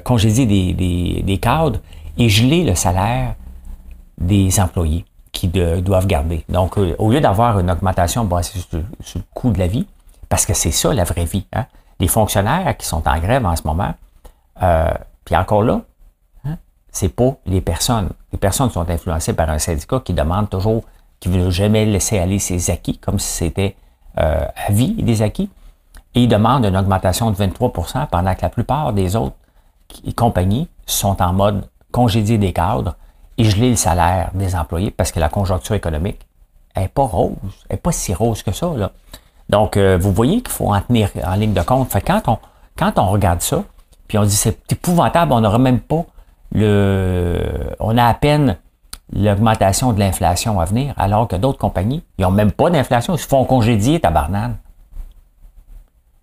congédier 0.05 0.47
des, 0.47 0.73
des, 0.73 1.23
des, 1.23 1.39
cadres 1.39 1.81
et 2.19 2.29
geler 2.29 2.65
le 2.65 2.75
salaire 2.75 3.35
des 4.19 4.61
employés 4.61 5.05
qui 5.33 5.49
doivent 5.49 6.07
garder. 6.07 6.45
Donc, 6.49 6.77
au 6.77 7.11
lieu 7.11 7.21
d'avoir 7.21 7.59
une 7.59 7.71
augmentation 7.71 8.25
basée 8.25 8.59
sur, 8.59 8.79
le 8.79 9.23
coût 9.33 9.51
de 9.51 9.59
la 9.59 9.67
vie, 9.67 9.87
parce 10.29 10.45
que 10.45 10.55
c'est 10.55 10.71
ça 10.71 10.93
la 10.93 11.05
vraie 11.05 11.25
vie. 11.25 11.47
Hein? 11.53 11.67
Les 11.99 12.09
fonctionnaires 12.09 12.77
qui 12.77 12.87
sont 12.87 13.07
en 13.07 13.19
grève 13.19 13.47
en 13.47 13.57
ce 13.57 13.63
moment, 13.65 13.95
euh, 14.63 14.91
puis 15.25 15.37
encore 15.37 15.63
là, 15.63 15.81
hein, 16.45 16.57
c'est 16.91 17.09
pas 17.09 17.37
les 17.47 17.61
personnes. 17.61 18.11
Les 18.33 18.39
personnes 18.39 18.71
sont 18.71 18.89
influencées 18.89 19.33
par 19.33 19.49
un 19.51 19.59
syndicat 19.59 20.01
qui 20.01 20.13
demande 20.13 20.51
toujours, 20.51 20.85
qui 21.21 21.29
ne 21.29 21.45
veut 21.45 21.51
jamais 21.51 21.87
laisser 21.87 22.19
aller 22.19 22.39
ses 22.39 22.71
acquis, 22.71 22.99
comme 22.99 23.19
si 23.19 23.29
c'était 23.29 23.77
euh, 24.19 24.45
à 24.57 24.73
vie 24.73 25.03
des 25.03 25.23
acquis. 25.23 25.51
Et 26.15 26.25
ils 26.25 26.29
demandent 26.29 26.67
une 26.67 26.77
augmentation 26.77 27.31
de 27.31 27.37
23% 27.37 28.09
pendant 28.09 28.35
que 28.35 28.43
la 28.43 28.49
plupart 28.49 28.93
des 28.93 29.15
autres 29.15 29.37
compagnies 30.17 30.69
sont 30.87 31.21
en 31.23 31.33
mode 31.33 31.69
congédier 31.91 32.39
des 32.39 32.53
cadres 32.53 32.97
et 33.39 33.45
geler 33.45 33.71
le 33.71 33.77
salaire 33.77 34.31
des 34.35 34.55
employés 34.55 34.91
parce 34.91 35.13
que 35.13 35.21
la 35.21 35.29
conjoncture 35.29 35.75
économique 35.75 36.27
n'est 36.77 36.89
pas 36.89 37.03
rose, 37.03 37.37
elle 37.69 37.77
n'est 37.77 37.81
pas 37.81 37.93
si 37.93 38.15
rose 38.15 38.43
que 38.43 38.53
ça. 38.53 38.71
Là. 38.77 38.93
Donc, 39.49 39.77
euh, 39.77 39.99
vous 40.01 40.13
voyez 40.13 40.43
qu'il 40.43 40.53
faut 40.53 40.73
en 40.73 40.81
tenir 40.81 41.11
en 41.25 41.35
ligne 41.35 41.53
de 41.53 41.63
compte. 41.63 41.91
Fait 41.91 42.01
quand 42.01 42.23
on, 42.29 42.39
quand 42.77 42.99
on 42.99 43.11
regarde 43.11 43.43
ça, 43.43 43.65
puis 44.09 44.19
on 44.19 44.23
dit 44.23 44.35
c'est 44.35 44.73
épouvantable, 44.73 45.33
on 45.33 45.41
n'aura 45.41 45.59
même 45.59 45.81
pas 45.81 46.05
le. 46.53 47.75
On 47.81 47.97
a 47.99 48.05
à 48.05 48.15
peine 48.15 48.57
l'augmentation 49.13 49.93
de 49.93 49.99
l'inflation 49.99 50.61
à 50.61 50.65
venir, 50.65 50.95
alors 50.97 51.27
que 51.27 51.37
d'autres 51.37 51.59
compagnies, 51.59 52.03
ils 52.19 52.23
n'ont 52.23 52.31
même 52.31 52.53
pas 52.53 52.71
d'inflation, 52.71 53.15
ils 53.15 53.19
se 53.19 53.27
font 53.27 53.45
congédier, 53.45 54.01
tabarnane. 54.01 54.57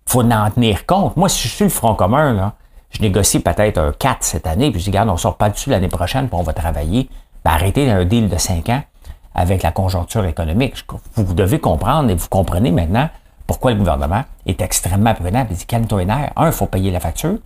Il 0.06 0.12
faut 0.12 0.22
en 0.22 0.50
tenir 0.50 0.86
compte. 0.86 1.16
Moi, 1.16 1.28
si 1.28 1.48
je 1.48 1.54
suis 1.54 1.64
le 1.64 1.70
Front 1.70 1.94
commun, 1.94 2.32
là, 2.32 2.54
je 2.90 3.02
négocie 3.02 3.40
peut-être 3.40 3.78
un 3.78 3.92
4 3.92 4.22
cette 4.22 4.46
année, 4.46 4.70
puis 4.70 4.80
je 4.80 4.84
dis, 4.84 4.90
regarde, 4.90 5.10
on 5.10 5.16
sort 5.16 5.36
pas 5.36 5.50
dessus 5.50 5.70
l'année 5.70 5.88
prochaine, 5.88 6.28
puis 6.28 6.38
on 6.38 6.42
va 6.42 6.52
travailler. 6.52 7.08
Ben, 7.44 7.52
arrêtez 7.52 7.90
un 7.90 8.04
deal 8.04 8.28
de 8.28 8.36
5 8.36 8.68
ans 8.70 8.82
avec 9.34 9.62
la 9.62 9.72
conjoncture 9.72 10.24
économique. 10.24 10.74
Vous 11.14 11.34
devez 11.34 11.60
comprendre, 11.60 12.10
et 12.10 12.14
vous 12.14 12.28
comprenez 12.28 12.70
maintenant 12.70 13.08
pourquoi 13.46 13.72
le 13.72 13.78
gouvernement 13.78 14.24
est 14.46 14.60
extrêmement 14.60 15.14
prudent. 15.14 15.46
Il 15.50 15.56
dit, 15.56 15.66
calme-toi 15.66 16.02
Un, 16.36 16.46
il 16.46 16.52
faut 16.52 16.66
payer 16.66 16.90
la 16.90 17.00
facture. 17.00 17.38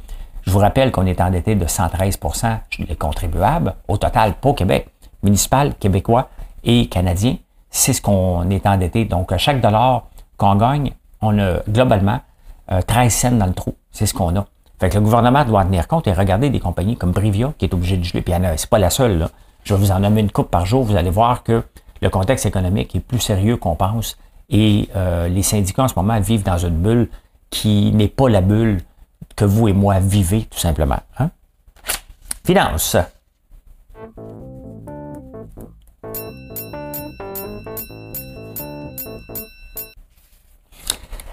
Je 0.42 0.50
vous 0.50 0.58
rappelle 0.58 0.90
qu'on 0.90 1.06
est 1.06 1.20
endetté 1.20 1.54
de 1.54 1.64
113% 1.64 2.58
les 2.78 2.96
contribuables, 2.96 3.74
au 3.86 3.96
total 3.96 4.34
pour 4.34 4.56
Québec, 4.56 4.88
municipal, 5.22 5.74
québécois 5.74 6.28
et 6.64 6.86
canadien. 6.86 7.36
C'est 7.70 7.92
ce 7.92 8.02
qu'on 8.02 8.48
est 8.50 8.66
endetté. 8.66 9.04
Donc, 9.04 9.36
chaque 9.36 9.60
dollar 9.60 10.06
qu'on 10.36 10.56
gagne, 10.56 10.92
on 11.20 11.38
a 11.38 11.60
globalement 11.68 12.20
13 12.68 13.06
euh, 13.06 13.08
cents 13.10 13.36
dans 13.36 13.46
le 13.46 13.54
trou. 13.54 13.74
C'est 13.92 14.06
ce 14.06 14.14
qu'on 14.14 14.36
a. 14.36 14.44
Fait 14.82 14.92
le 14.94 15.00
gouvernement 15.00 15.44
doit 15.44 15.60
en 15.60 15.64
tenir 15.64 15.86
compte 15.86 16.08
et 16.08 16.12
regarder 16.12 16.50
des 16.50 16.58
compagnies 16.58 16.96
comme 16.96 17.12
Brivia 17.12 17.52
qui 17.56 17.66
est 17.66 17.72
obligé 17.72 17.96
de 17.96 18.02
geler. 18.02 18.20
Puis 18.20 18.34
c'est 18.56 18.68
pas 18.68 18.80
la 18.80 18.90
seule. 18.90 19.28
Je 19.62 19.74
vais 19.74 19.80
vous 19.80 19.92
en 19.92 20.00
nommer 20.00 20.22
une 20.22 20.32
coupe 20.32 20.50
par 20.50 20.66
jour. 20.66 20.82
Vous 20.82 20.96
allez 20.96 21.08
voir 21.08 21.44
que 21.44 21.62
le 22.00 22.10
contexte 22.10 22.46
économique 22.46 22.96
est 22.96 23.00
plus 23.00 23.20
sérieux 23.20 23.56
qu'on 23.56 23.76
pense. 23.76 24.18
Et 24.50 24.88
euh, 24.96 25.28
les 25.28 25.44
syndicats 25.44 25.84
en 25.84 25.88
ce 25.88 25.94
moment 25.94 26.18
vivent 26.18 26.42
dans 26.42 26.58
une 26.58 26.74
bulle 26.74 27.08
qui 27.48 27.92
n'est 27.92 28.08
pas 28.08 28.28
la 28.28 28.40
bulle 28.40 28.80
que 29.36 29.44
vous 29.44 29.68
et 29.68 29.72
moi 29.72 30.00
vivez, 30.00 30.48
tout 30.50 30.58
simplement. 30.58 30.98
Hein? 31.16 31.30
Finance. 32.44 32.96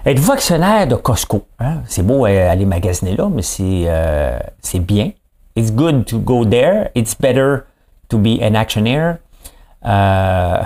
Êtes-vous 0.04 0.32
actionnaire 0.32 0.86
de 0.86 0.94
Costco? 0.94 1.46
Hein? 1.58 1.82
C'est 1.86 2.02
beau 2.02 2.26
euh, 2.26 2.50
aller 2.50 2.64
magasiner 2.64 3.16
là, 3.16 3.28
mais 3.28 3.42
euh, 3.60 4.38
c'est 4.60 4.78
bien. 4.78 5.10
It's 5.56 5.72
good 5.72 6.06
to 6.06 6.18
go 6.18 6.44
there. 6.44 6.90
It's 6.94 7.14
better 7.14 7.64
to 8.08 8.18
be 8.18 8.40
an 8.42 8.54
actionnaire. 8.54 9.18
Uh, 9.84 10.64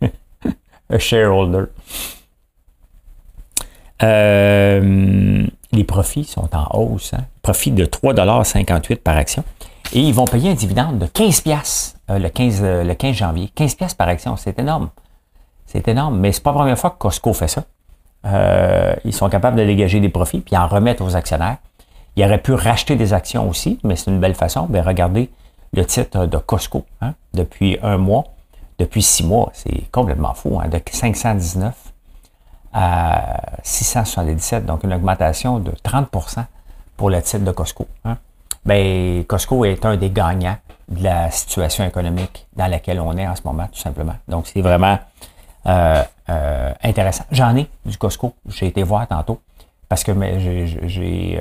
a 0.90 0.98
shareholder. 0.98 1.66
Euh, 4.02 5.46
les 5.72 5.84
profits 5.84 6.24
sont 6.24 6.48
en 6.54 6.78
hausse. 6.78 7.14
Hein? 7.14 7.24
Profit 7.42 7.70
de 7.70 7.86
3,58 7.86 8.96
par 8.96 9.16
action. 9.16 9.44
Et 9.92 10.00
ils 10.00 10.12
vont 10.12 10.26
payer 10.26 10.50
un 10.50 10.54
dividende 10.54 10.98
de 10.98 11.06
15 11.06 11.40
pièces 11.40 11.98
le, 12.08 12.28
15, 12.28 12.60
euh, 12.62 12.84
le 12.84 12.94
15 12.94 13.14
janvier. 13.14 13.50
15 13.54 13.74
pièces 13.74 13.94
par 13.94 14.08
action, 14.08 14.36
c'est 14.36 14.58
énorme. 14.58 14.90
C'est 15.66 15.86
énorme, 15.88 16.18
mais 16.18 16.32
c'est 16.32 16.42
pas 16.42 16.50
la 16.50 16.58
première 16.58 16.78
fois 16.78 16.90
que 16.90 16.98
Costco 16.98 17.32
fait 17.32 17.48
ça. 17.48 17.64
Euh, 18.26 18.94
ils 19.04 19.12
sont 19.12 19.28
capables 19.28 19.56
de 19.56 19.64
dégager 19.64 20.00
des 20.00 20.08
profits 20.08 20.40
puis 20.40 20.56
en 20.56 20.66
remettre 20.66 21.04
aux 21.04 21.16
actionnaires. 21.16 21.58
Ils 22.16 22.24
auraient 22.24 22.42
pu 22.42 22.52
racheter 22.52 22.96
des 22.96 23.12
actions 23.12 23.48
aussi, 23.48 23.78
mais 23.84 23.96
c'est 23.96 24.10
une 24.10 24.20
belle 24.20 24.34
façon. 24.34 24.66
Mais 24.70 24.80
regardez 24.80 25.30
le 25.72 25.84
titre 25.84 26.26
de 26.26 26.38
Costco 26.38 26.84
hein, 27.00 27.14
depuis 27.34 27.78
un 27.82 27.96
mois, 27.96 28.24
depuis 28.78 29.02
six 29.02 29.24
mois. 29.24 29.50
C'est 29.52 29.90
complètement 29.92 30.34
fou. 30.34 30.58
Hein, 30.60 30.68
de 30.68 30.80
519 30.90 31.74
à 32.72 33.40
677, 33.62 34.66
donc 34.66 34.84
une 34.84 34.92
augmentation 34.92 35.58
de 35.58 35.70
30% 35.70 36.44
pour 36.96 37.10
le 37.10 37.22
titre 37.22 37.44
de 37.44 37.52
Costco. 37.52 37.86
Hein. 38.04 38.18
Bien, 38.64 39.22
Costco 39.26 39.64
est 39.64 39.84
un 39.86 39.96
des 39.96 40.10
gagnants 40.10 40.56
de 40.88 41.04
la 41.04 41.30
situation 41.30 41.84
économique 41.84 42.46
dans 42.56 42.66
laquelle 42.66 43.00
on 43.00 43.16
est 43.16 43.26
en 43.26 43.36
ce 43.36 43.42
moment, 43.44 43.66
tout 43.72 43.78
simplement. 43.78 44.16
Donc, 44.26 44.46
c'est 44.46 44.60
vraiment 44.60 44.98
euh, 45.68 46.02
euh, 46.30 46.72
intéressant. 46.82 47.24
J'en 47.30 47.54
ai 47.56 47.68
du 47.84 47.98
Costco. 47.98 48.34
J'ai 48.48 48.68
été 48.68 48.82
voir 48.82 49.06
tantôt 49.06 49.40
parce 49.88 50.02
que 50.02 50.12
euh, 50.12 50.66
j'ai 50.86 51.40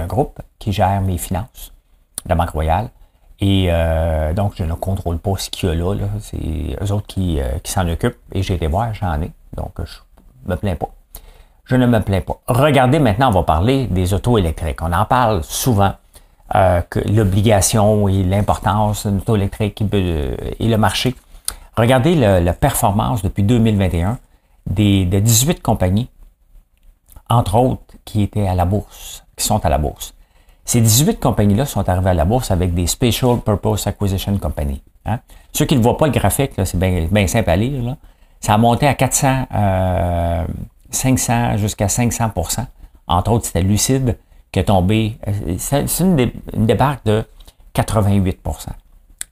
un 0.00 0.06
groupe 0.06 0.40
qui 0.58 0.72
gère 0.72 1.00
mes 1.00 1.18
finances, 1.18 1.72
la 2.26 2.34
Banque 2.34 2.50
Royale. 2.50 2.90
Et 3.40 3.68
donc, 4.34 4.54
je 4.56 4.64
ne 4.64 4.72
contrôle 4.74 5.18
pas 5.18 5.34
ce 5.36 5.50
qu'il 5.50 5.68
y 5.68 5.72
a 5.72 5.74
là. 5.74 6.06
C'est 6.20 6.76
eux 6.80 6.92
autres 6.92 7.06
qui, 7.06 7.38
qui 7.62 7.72
s'en 7.72 7.86
occupent. 7.88 8.16
Et 8.32 8.42
j'ai 8.42 8.54
été 8.54 8.68
voir, 8.68 8.94
j'en 8.94 9.20
ai. 9.20 9.32
Donc, 9.54 9.72
je 9.84 9.98
me 10.50 10.56
plains 10.56 10.76
pas. 10.76 10.88
Je 11.64 11.76
ne 11.76 11.86
me 11.86 12.00
plains 12.00 12.22
pas. 12.22 12.40
Regardez 12.46 13.00
maintenant, 13.00 13.28
on 13.28 13.32
va 13.32 13.42
parler 13.42 13.86
des 13.86 14.14
autos 14.14 14.38
électriques. 14.38 14.80
On 14.80 14.92
en 14.92 15.04
parle 15.04 15.42
souvent, 15.42 15.92
l'obligation 16.54 18.08
et 18.08 18.22
l'importance 18.22 19.06
d'une 19.06 19.18
auto 19.18 19.36
électrique 19.36 19.82
et 19.92 20.66
le 20.66 20.76
marché. 20.78 21.14
Regardez 21.76 22.14
la 22.14 22.52
performance 22.52 23.22
depuis 23.22 23.42
2021 23.42 24.18
des, 24.66 25.04
de 25.04 25.18
18 25.18 25.60
compagnies, 25.60 26.08
entre 27.28 27.56
autres, 27.56 27.82
qui 28.04 28.22
étaient 28.22 28.46
à 28.46 28.54
la 28.54 28.64
bourse, 28.64 29.24
qui 29.36 29.44
sont 29.44 29.64
à 29.64 29.68
la 29.68 29.78
bourse. 29.78 30.14
Ces 30.64 30.80
18 30.80 31.20
compagnies-là 31.20 31.66
sont 31.66 31.86
arrivées 31.88 32.10
à 32.10 32.14
la 32.14 32.24
bourse 32.24 32.50
avec 32.50 32.74
des 32.74 32.86
Special 32.86 33.40
Purpose 33.40 33.86
Acquisition 33.86 34.38
Company. 34.38 34.82
Hein. 35.04 35.20
Ceux 35.52 35.66
qui 35.66 35.76
ne 35.76 35.82
voient 35.82 35.98
pas 35.98 36.06
le 36.06 36.12
graphique, 36.12 36.52
c'est 36.64 36.78
bien, 36.78 37.26
simple 37.26 37.50
à 37.50 37.56
lire. 37.56 37.96
Ça 38.40 38.54
a 38.54 38.58
monté 38.58 38.86
à 38.86 38.94
400, 38.94 39.46
500 40.90 41.32
euh, 41.32 41.56
jusqu'à 41.58 41.86
500% 41.86 42.66
Entre 43.06 43.30
autres, 43.30 43.46
c'était 43.46 43.62
Lucide 43.62 44.16
qui 44.52 44.60
est 44.60 44.64
tombé. 44.64 45.18
Euh, 45.28 45.56
c'est 45.58 45.84
une, 46.00 46.30
débarque 46.54 47.04
de 47.04 47.24
88 47.74 48.40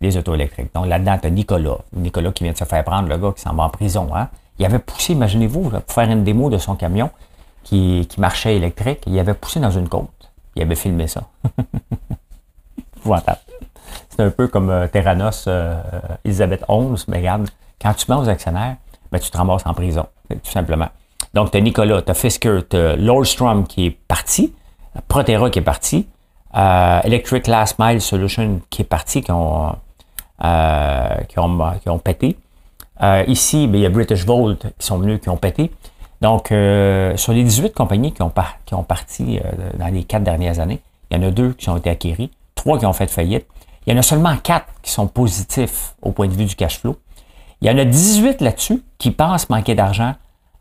les 0.03 0.17
auto 0.17 0.35
électriques. 0.35 0.75
Donc 0.75 0.87
là-dedans, 0.87 1.19
tu 1.21 1.27
as 1.27 1.31
Nicolas. 1.31 1.79
Nicolas 1.93 2.33
qui 2.33 2.45
vient 2.45 2.53
de 2.53 2.59
se 2.59 2.65
faire 2.65 2.85
prendre, 2.85 3.09
le 3.09 3.17
gars 3.17 3.33
qui 3.35 3.43
s'en 3.43 3.55
va 3.55 3.65
en 3.65 3.71
prison. 3.71 4.09
Hein. 4.15 4.29
Il 4.59 4.67
avait 4.67 4.79
poussé, 4.79 5.13
imaginez-vous, 5.13 5.71
pour 5.71 5.83
faire 5.93 6.11
une 6.11 6.25
démo 6.25 6.51
de 6.51 6.59
son 6.59 6.77
camion 6.77 7.11
qui, 7.63 8.07
qui 8.09 8.21
marchait 8.21 8.57
électrique, 8.57 9.03
il 9.07 9.19
avait 9.19 9.35
poussé 9.35 9.61
dans 9.61 9.71
une 9.71 9.89
côte. 9.89 10.09
Il 10.57 10.63
avait 10.63 10.75
filmé 10.75 11.07
ça. 11.07 11.23
C'est 14.11 14.23
un 14.23 14.31
peu 14.31 14.49
comme 14.49 14.71
euh, 14.71 14.87
Terranos, 14.87 15.45
euh, 15.49 15.81
Elisabeth 16.25 16.65
Holmes, 16.69 16.97
mais 17.09 17.19
regarde, 17.19 17.49
quand 17.81 17.95
tu 17.95 18.11
mets 18.11 18.17
aux 18.17 18.29
actionnaires, 18.29 18.77
ben, 19.11 19.19
tu 19.19 19.31
te 19.31 19.37
ramasses 19.37 19.67
en 19.67 19.75
prison, 19.75 20.07
tout 20.29 20.51
simplement. 20.51 20.89
Donc, 21.35 21.51
tu 21.51 21.57
as 21.57 21.61
Nicolas, 21.61 22.03
tu 22.03 22.11
as 22.11 22.15
Fisker, 22.15 22.61
tu 22.69 22.77
as 22.77 22.97
Lordstrom 22.97 23.67
qui 23.67 23.87
est 23.87 23.91
parti, 23.91 24.55
Protera 25.09 25.51
qui 25.51 25.59
est 25.59 25.63
parti, 25.63 26.07
euh, 26.55 27.01
Electric 27.05 27.47
Last 27.47 27.79
Mile 27.79 28.01
Solution 28.01 28.61
qui 28.69 28.83
est 28.83 28.87
parti, 28.87 29.23
qui 29.23 29.33
ont, 29.33 29.75
qui 30.43 31.39
ont, 31.39 31.59
qui 31.81 31.89
ont 31.89 31.99
pété. 31.99 32.37
ici, 33.29 33.67
ben, 33.69 33.79
il 33.79 33.83
y 33.83 33.87
a 33.87 33.91
British 33.91 34.27
Volt 34.27 34.67
qui 34.79 34.87
sont 34.87 34.99
venus, 34.99 35.21
qui 35.21 35.29
ont 35.29 35.37
pété. 35.37 35.71
Donc, 36.21 36.49
sur 36.49 37.33
les 37.33 37.45
18 37.45 37.75
compagnies 37.75 38.13
qui 38.13 38.23
ont, 38.23 38.33
qui 38.67 38.75
ont 38.75 38.83
parti 38.83 39.41
dans 39.79 39.89
les 39.89 40.05
quatre 40.05 40.25
dernières 40.25 40.61
années, 40.61 40.81
il 41.11 41.17
y 41.17 41.21
en 41.21 41.29
a 41.29 41.31
deux 41.31 41.53
qui 41.53 41.69
ont 41.69 41.77
été 41.77 41.91
acquéries, 41.91 42.31
trois 42.55 42.79
qui 42.79 42.87
ont 42.87 42.93
fait 42.93 43.07
faillite, 43.07 43.47
il 43.87 43.93
y 43.93 43.97
en 43.97 43.99
a 43.99 44.03
seulement 44.03 44.37
4 44.37 44.67
qui 44.83 44.91
sont 44.91 45.09
positifs 45.09 45.95
au 46.03 46.13
point 46.13 46.29
de 46.29 46.33
vue 46.33 46.45
du 46.45 46.55
cash 46.55 46.79
flow. 46.79 46.97
Il 47.61 47.69
y 47.69 47.71
en 47.71 47.79
a 47.79 47.85
18 47.85 48.41
là-dessus 48.41 48.83
qui 48.99 49.11
pensent 49.11 49.49
manquer 49.51 49.75
d'argent 49.75 50.15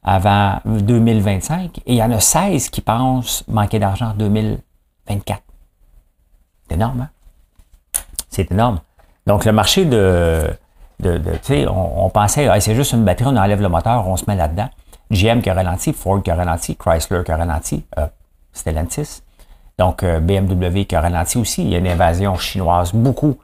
avant 0.04 0.60
2025 0.66 1.80
et 1.80 1.94
il 1.94 1.96
y 1.96 2.04
en 2.04 2.12
a 2.12 2.20
16 2.20 2.70
qui 2.70 2.82
pensent 2.82 3.44
manquer 3.48 3.80
d'argent 3.80 4.10
en 4.10 4.14
2024. 4.14 5.42
C'est 6.68 6.76
énorme, 6.76 7.02
hein? 7.02 7.10
C'est 8.30 8.52
énorme. 8.52 8.80
Donc, 9.28 9.46
le 9.46 9.52
marché 9.52 9.86
de, 9.86 10.50
de, 11.00 11.22
sais, 11.42 11.68
on, 11.68 12.10
pensait, 12.10 12.50
c'est 12.60 12.76
juste 12.76 12.94
une 12.94 13.04
batterie, 13.04 13.28
on 13.28 13.38
enlève 13.38 13.62
le 13.62 13.70
moteur, 13.70 14.08
on 14.08 14.18
se 14.18 14.26
met 14.28 14.36
là-dedans. 14.36 14.70
GM 15.12 15.42
qui 15.42 15.50
a 15.50 15.54
ralenti, 15.54 15.94
Ford 15.94 16.22
qui 16.24 16.32
a 16.32 16.36
ralenti, 16.36 16.76
Chrysler 16.76 17.24
qui 17.24 17.32
a 17.32 17.38
ralenti, 17.38 17.84
euh, 17.98 18.08
Stellantis. 18.54 19.22
Donc, 19.82 20.04
euh, 20.04 20.20
BMW 20.20 20.86
qui 20.86 20.96
a 20.96 21.02
ralenti 21.02 21.40
aussi. 21.40 21.64
Il 21.64 21.70
y 21.70 21.76
a 21.76 21.80
une 21.80 21.88
invasion 21.88 22.36
chinoise, 22.36 22.94
beaucoup 22.94 23.38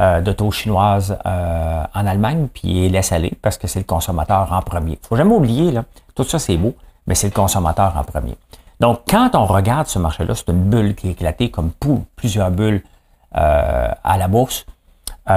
euh, 0.00 0.20
d'autos 0.20 0.50
chinoises 0.50 1.16
euh, 1.24 1.84
en 1.94 2.06
Allemagne, 2.06 2.48
puis 2.52 2.86
il 2.86 2.92
laisse 2.92 3.12
aller 3.12 3.32
parce 3.40 3.58
que 3.58 3.68
c'est 3.68 3.78
le 3.78 3.84
consommateur 3.84 4.52
en 4.52 4.60
premier. 4.60 4.98
Il 5.00 5.06
faut 5.06 5.14
jamais 5.14 5.34
oublier, 5.34 5.70
là, 5.70 5.84
tout 6.16 6.24
ça 6.24 6.40
c'est 6.40 6.56
beau, 6.56 6.74
mais 7.06 7.14
c'est 7.14 7.28
le 7.28 7.32
consommateur 7.32 7.96
en 7.96 8.02
premier. 8.02 8.36
Donc, 8.80 9.02
quand 9.08 9.34
on 9.34 9.44
regarde 9.44 9.86
ce 9.86 10.00
marché-là, 10.00 10.34
c'est 10.34 10.48
une 10.48 10.64
bulle 10.64 10.96
qui 10.96 11.08
est 11.08 11.12
éclatée 11.12 11.50
comme 11.50 11.70
plusieurs 12.16 12.50
bulles 12.50 12.82
à 13.30 14.18
la 14.18 14.28
bourse. 14.28 14.66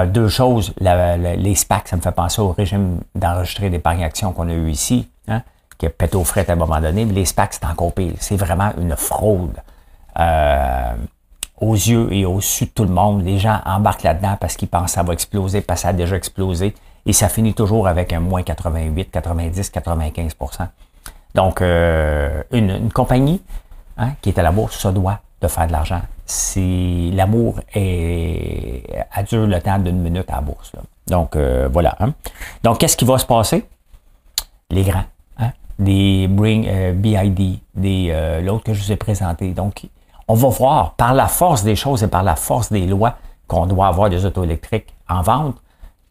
Deux 0.06 0.28
choses, 0.28 0.74
les 0.80 1.54
SPAC, 1.54 1.88
ça 1.88 1.96
me 1.96 2.02
fait 2.02 2.12
penser 2.12 2.40
au 2.40 2.52
régime 2.52 3.00
d'enregistrer 3.14 3.70
d'épargne 3.70 4.04
action 4.04 4.32
qu'on 4.32 4.48
a 4.48 4.52
eu 4.52 4.70
ici, 4.70 5.08
hein, 5.28 5.42
qui 5.78 5.86
a 5.86 5.90
pété 5.90 6.16
au 6.16 6.24
fret 6.24 6.48
à 6.48 6.52
un 6.52 6.56
moment 6.56 6.80
donné. 6.80 7.04
Mais 7.04 7.12
les 7.12 7.24
SPAC, 7.24 7.54
c'est 7.54 7.64
encore 7.64 7.92
pire. 7.92 8.14
C'est 8.20 8.36
vraiment 8.36 8.70
une 8.78 8.96
fraude. 8.96 9.56
Euh, 10.18 10.94
aux 11.60 11.74
yeux 11.74 12.12
et 12.12 12.24
au 12.24 12.40
su 12.40 12.66
de 12.66 12.70
tout 12.70 12.84
le 12.84 12.90
monde. 12.90 13.24
Les 13.24 13.38
gens 13.38 13.60
embarquent 13.64 14.04
là-dedans 14.04 14.36
parce 14.40 14.56
qu'ils 14.56 14.68
pensent 14.68 14.84
que 14.86 14.90
ça 14.92 15.02
va 15.02 15.12
exploser, 15.12 15.60
parce 15.60 15.80
que 15.80 15.82
ça 15.82 15.88
a 15.88 15.92
déjà 15.92 16.16
explosé. 16.16 16.74
Et 17.06 17.12
ça 17.12 17.28
finit 17.28 17.54
toujours 17.54 17.88
avec 17.88 18.12
un 18.12 18.20
moins 18.20 18.42
88, 18.42 19.10
90, 19.10 19.72
95% 19.72 20.68
Donc, 21.34 21.62
euh, 21.62 22.42
une, 22.52 22.92
compagnie 22.92 23.42
hein, 23.96 24.10
qui 24.20 24.28
est 24.28 24.38
à 24.38 24.42
la 24.42 24.52
bourse 24.52 24.76
se 24.76 24.88
doit 24.88 25.20
de 25.40 25.48
faire 25.48 25.66
de 25.66 25.72
l'argent. 25.72 26.02
Si 26.30 27.10
l'amour 27.12 27.60
est, 27.74 28.82
a 29.10 29.22
dure 29.22 29.46
le 29.46 29.60
temps 29.62 29.78
d'une 29.78 29.98
minute 29.98 30.28
à 30.28 30.36
la 30.36 30.40
bourse. 30.42 30.72
Donc, 31.06 31.36
euh, 31.36 31.70
voilà. 31.72 31.96
Hein. 32.00 32.12
Donc, 32.62 32.78
qu'est-ce 32.78 32.98
qui 32.98 33.06
va 33.06 33.16
se 33.16 33.24
passer? 33.24 33.66
Les 34.70 34.82
grands. 34.82 35.04
Hein? 35.38 35.52
Des 35.78 36.28
Bring 36.28 36.92
BID, 36.92 37.60
des 37.74 38.40
l'autre 38.44 38.64
que 38.64 38.74
je 38.74 38.82
vous 38.82 38.92
ai 38.92 38.96
présenté. 38.96 39.52
Donc, 39.52 39.88
on 40.28 40.34
va 40.34 40.48
voir 40.48 40.94
par 40.94 41.14
la 41.14 41.26
force 41.26 41.64
des 41.64 41.74
choses 41.74 42.02
et 42.02 42.08
par 42.08 42.22
la 42.22 42.36
force 42.36 42.70
des 42.70 42.86
lois 42.86 43.16
qu'on 43.46 43.66
doit 43.66 43.86
avoir 43.86 44.10
des 44.10 44.24
autos 44.26 44.44
électriques 44.44 44.94
en 45.08 45.22
vente. 45.22 45.56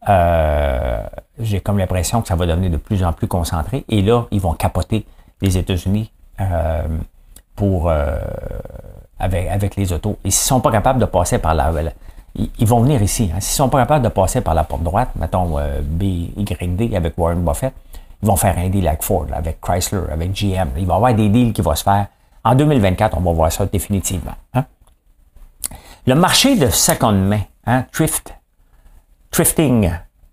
Euh, 0.09 1.03
j'ai 1.39 1.61
comme 1.61 1.77
l'impression 1.77 2.21
que 2.21 2.27
ça 2.27 2.35
va 2.35 2.45
devenir 2.45 2.71
de 2.71 2.77
plus 2.77 3.03
en 3.03 3.13
plus 3.13 3.27
concentré. 3.27 3.85
Et 3.89 4.01
là, 4.01 4.25
ils 4.31 4.41
vont 4.41 4.53
capoter 4.53 5.05
les 5.41 5.57
États-Unis 5.57 6.11
euh, 6.41 6.87
pour 7.55 7.89
euh, 7.89 8.17
avec, 9.19 9.47
avec 9.47 9.75
les 9.75 9.91
autos. 9.93 10.17
Et 10.23 10.31
s'ils 10.31 10.55
ne 10.55 10.59
sont 10.59 10.61
pas 10.61 10.71
capables 10.71 10.99
de 10.99 11.05
passer 11.05 11.39
par 11.39 11.53
la, 11.53 11.71
ils, 12.35 12.67
vont 12.67 12.81
venir 12.81 13.01
ici. 13.01 13.31
Hein. 13.33 13.39
S'ils 13.39 13.53
ne 13.53 13.67
sont 13.67 13.69
pas 13.69 13.79
capables 13.79 14.03
de 14.03 14.09
passer 14.09 14.41
par 14.41 14.53
la 14.53 14.63
porte 14.63 14.83
droite, 14.83 15.09
mettons 15.15 15.57
BYD 15.81 16.93
avec 16.95 17.17
Warren 17.17 17.43
Buffett, 17.43 17.73
ils 18.21 18.27
vont 18.27 18.35
faire 18.35 18.57
un 18.57 18.69
deal 18.69 18.87
avec 18.87 19.03
Ford, 19.03 19.27
avec 19.33 19.61
Chrysler, 19.61 20.01
avec 20.11 20.31
GM. 20.31 20.69
Il 20.77 20.85
va 20.85 20.93
y 20.93 20.95
avoir 20.95 21.13
des 21.13 21.29
deals 21.29 21.53
qui 21.53 21.61
vont 21.61 21.75
se 21.75 21.83
faire 21.83 22.07
en 22.47 22.55
2024, 22.55 23.17
on 23.17 23.21
va 23.21 23.31
voir 23.33 23.51
ça 23.51 23.65
définitivement. 23.65 24.35
Hein. 24.53 24.63
Le 26.05 26.15
marché 26.15 26.55
de 26.55 26.69
seconde 26.69 27.27
main, 27.27 27.41
hein, 27.65 27.83
thrift, 27.91 28.33
thrifting, 29.31 29.91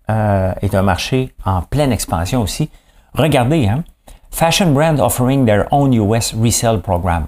euh, 0.09 0.53
est 0.61 0.73
un 0.73 0.81
marché 0.81 1.33
en 1.43 1.61
pleine 1.61 1.91
expansion 1.91 2.41
aussi. 2.41 2.69
Regardez, 3.13 3.67
hein, 3.67 3.83
Fashion 4.31 4.71
Brand 4.71 4.99
offering 4.99 5.45
their 5.45 5.65
own 5.71 5.93
US 5.93 6.33
resale 6.33 6.79
program. 6.79 7.27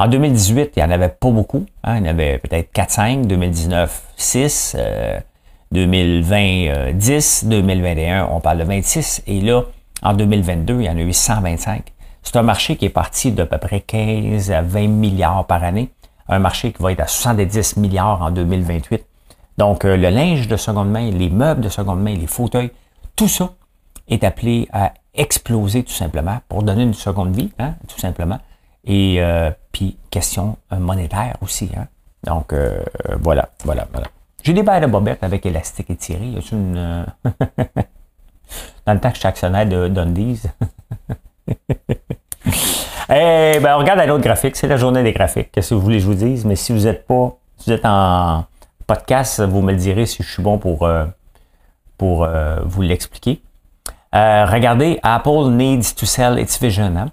En 0.00 0.06
2018, 0.06 0.74
il 0.76 0.78
n'y 0.78 0.84
en 0.84 0.92
avait 0.92 1.08
pas 1.08 1.30
beaucoup. 1.30 1.66
il 1.84 1.96
y 1.96 1.98
en 1.98 2.04
avait 2.04 2.38
peut-être 2.38 2.72
4-5, 2.72 3.26
2019, 3.26 4.02
6, 4.16 4.76
2020, 5.72 6.92
10, 6.92 7.44
2021, 7.46 8.28
on 8.30 8.38
parle 8.38 8.58
de 8.58 8.64
26. 8.64 9.24
Et 9.26 9.40
là, 9.40 9.64
en 10.02 10.14
2022, 10.14 10.80
il 10.80 10.84
y 10.84 10.88
en 10.88 10.96
a 10.96 11.00
eu 11.00 11.12
125. 11.12 11.92
C'est 12.22 12.36
un 12.36 12.42
marché 12.42 12.76
qui 12.76 12.84
est 12.84 12.90
parti 12.90 13.32
d'à 13.32 13.44
peu 13.44 13.58
près 13.58 13.80
15 13.80 14.52
à 14.52 14.62
20 14.62 14.86
milliards 14.86 15.44
par 15.46 15.64
année. 15.64 15.90
Un 16.28 16.38
marché 16.38 16.72
qui 16.72 16.80
va 16.80 16.92
être 16.92 17.00
à 17.00 17.08
70 17.08 17.76
milliards 17.78 18.22
en 18.22 18.30
2028. 18.30 19.04
Donc, 19.56 19.84
euh, 19.84 19.96
le 19.96 20.10
linge 20.10 20.46
de 20.46 20.56
seconde 20.56 20.90
main, 20.90 21.10
les 21.10 21.28
meubles 21.28 21.62
de 21.62 21.68
seconde 21.68 22.00
main, 22.00 22.14
les 22.14 22.28
fauteuils, 22.28 22.70
tout 23.16 23.26
ça 23.26 23.50
est 24.06 24.22
appelé 24.22 24.68
à 24.72 24.92
exploser 25.14 25.82
tout 25.82 25.92
simplement 25.92 26.38
pour 26.48 26.62
donner 26.62 26.84
une 26.84 26.94
seconde 26.94 27.34
vie, 27.34 27.50
hein, 27.58 27.74
tout 27.88 27.98
simplement. 27.98 28.38
Et 28.84 29.16
euh, 29.20 29.50
puis, 29.72 29.96
question 30.10 30.56
euh, 30.72 30.76
monétaire 30.76 31.36
aussi. 31.40 31.70
Hein. 31.76 31.86
Donc, 32.24 32.52
voilà, 33.20 33.48
voilà, 33.64 33.86
voilà. 33.92 34.08
J'ai 34.42 34.52
des 34.52 34.62
bails 34.62 34.80
de 34.80 34.86
bobettes 34.86 35.22
avec 35.22 35.46
élastique 35.46 35.90
étiré. 35.90 36.26
Y 36.26 36.36
a 36.36 36.40
une... 36.52 37.06
Dans 38.86 38.94
le 38.94 39.00
temps 39.00 39.10
que 39.10 39.14
je 39.14 39.20
suis 39.20 39.28
actionnaire 39.28 39.66
de 39.66 39.88
Dundee's. 39.88 40.46
Eh 43.10 43.58
ben, 43.62 43.74
on 43.74 43.78
regarde 43.78 44.00
un 44.00 44.08
autre 44.10 44.22
graphique. 44.22 44.54
C'est 44.56 44.68
la 44.68 44.76
journée 44.76 45.02
des 45.02 45.12
graphiques. 45.12 45.50
Qu'est-ce 45.50 45.70
que 45.70 45.74
vous 45.74 45.80
voulez 45.80 45.96
que 45.96 46.02
je 46.02 46.06
vous 46.08 46.14
dise? 46.14 46.44
Mais 46.44 46.56
si 46.56 46.72
vous 46.72 46.86
êtes 46.86 47.06
pas, 47.06 47.38
si 47.56 47.70
vous 47.70 47.76
êtes 47.76 47.86
en 47.86 48.44
podcast, 48.86 49.40
vous 49.42 49.62
me 49.62 49.72
le 49.72 49.78
direz 49.78 50.04
si 50.04 50.22
je 50.22 50.30
suis 50.30 50.42
bon 50.42 50.58
pour, 50.58 50.82
euh, 50.82 51.06
pour 51.96 52.24
euh, 52.24 52.60
vous 52.64 52.82
l'expliquer. 52.82 53.42
Euh, 54.14 54.44
regardez, 54.46 54.98
Apple 55.02 55.50
needs 55.50 55.94
to 55.96 56.04
sell 56.04 56.38
its 56.38 56.58
vision. 56.60 56.96
Hein. 56.96 57.10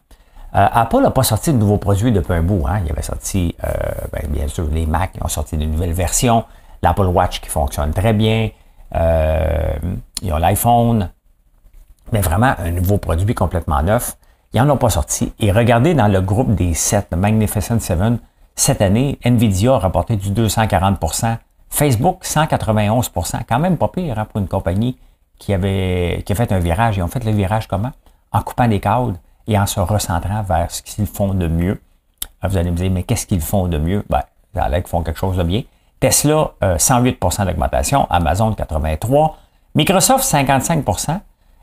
Apple 0.57 1.01
n'a 1.01 1.11
pas 1.11 1.23
sorti 1.23 1.51
de 1.51 1.57
nouveaux 1.57 1.77
produits 1.77 2.13
depuis 2.13 2.33
un 2.33 2.41
bout. 2.41 2.65
Hein. 2.65 2.79
Il 2.85 2.91
avait 2.91 3.01
sorti, 3.01 3.55
ben, 3.61 4.23
bien 4.29 4.47
sûr, 4.47 4.67
les 4.71 4.85
Mac 4.85 5.11
qui 5.11 5.23
ont 5.23 5.27
sorti 5.27 5.57
de 5.57 5.65
nouvelles 5.65 5.91
versions, 5.91 6.45
l'Apple 6.81 7.07
Watch 7.07 7.41
qui 7.41 7.49
fonctionne 7.49 7.91
très 7.91 8.13
bien, 8.13 8.49
ils 8.93 10.33
ont 10.33 10.37
l'iPhone, 10.37 11.09
mais 12.13 12.21
vraiment 12.21 12.53
un 12.57 12.71
nouveau 12.71 12.97
produit 12.97 13.35
complètement 13.35 13.83
neuf. 13.83 14.15
Ils 14.53 14.61
n'en 14.63 14.75
ont 14.75 14.77
pas 14.77 14.89
sorti. 14.89 15.33
Et 15.39 15.51
regardez 15.51 15.93
dans 15.93 16.07
le 16.07 16.21
groupe 16.21 16.55
des 16.55 16.73
7, 16.73 17.07
le 17.11 17.17
Magnificent 17.17 17.79
7, 17.79 17.99
cette 18.55 18.81
année, 18.81 19.19
Nvidia 19.25 19.75
a 19.75 19.79
rapporté 19.79 20.15
du 20.15 20.29
240% 20.31 21.37
Facebook 21.69 22.23
191% 22.23 23.41
quand 23.49 23.59
même 23.59 23.75
pas 23.75 23.89
pire 23.89 24.17
hein, 24.17 24.25
pour 24.31 24.39
une 24.39 24.47
compagnie 24.47 24.97
qui 25.37 25.53
avait 25.53 26.23
qui 26.25 26.31
a 26.31 26.35
fait 26.35 26.53
un 26.53 26.59
virage. 26.59 26.95
Ils 26.95 27.03
ont 27.03 27.09
fait 27.09 27.25
le 27.25 27.31
virage 27.31 27.67
comment? 27.67 27.91
En 28.31 28.41
coupant 28.41 28.69
des 28.69 28.79
cadres 28.79 29.15
et 29.47 29.58
en 29.58 29.65
se 29.65 29.79
recentrant 29.79 30.41
vers 30.43 30.71
ce 30.71 30.81
qu'ils 30.81 31.05
font 31.05 31.34
de 31.34 31.47
mieux. 31.47 31.81
vous 32.43 32.58
allez 32.58 32.71
me 32.71 32.75
dire, 32.75 32.91
mais 32.91 33.03
qu'est-ce 33.03 33.27
qu'ils 33.27 33.41
font 33.41 33.67
de 33.67 33.77
mieux? 33.77 34.03
Ben, 34.10 34.21
ça 34.53 34.69
qu'ils 34.69 34.88
font 34.88 35.03
quelque 35.03 35.19
chose 35.19 35.38
de 35.38 35.43
bien. 35.43 35.63
Tesla, 35.99 36.51
108% 36.62 37.41
euh, 37.41 37.45
d'augmentation. 37.45 38.08
Amazon, 38.10 38.51
83% 38.51 39.31
Microsoft, 39.75 40.23
55% 40.23 41.19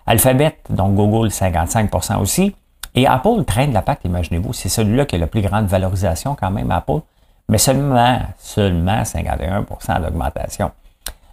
Alphabet, 0.06 0.58
donc 0.68 0.94
Google, 0.94 1.28
55% 1.28 2.18
aussi. 2.18 2.54
Et 2.94 3.06
Apple 3.06 3.44
traîne 3.46 3.72
la 3.72 3.82
patte, 3.82 4.00
imaginez-vous. 4.04 4.52
C'est 4.52 4.68
celui-là 4.68 5.06
qui 5.06 5.14
a 5.14 5.18
la 5.18 5.26
plus 5.26 5.40
grande 5.40 5.66
valorisation 5.66 6.34
quand 6.38 6.50
même, 6.50 6.70
Apple. 6.70 7.00
mais 7.48 7.58
seulement, 7.58 8.20
seulement 8.38 9.02
51% 9.02 10.02
d'augmentation. 10.02 10.70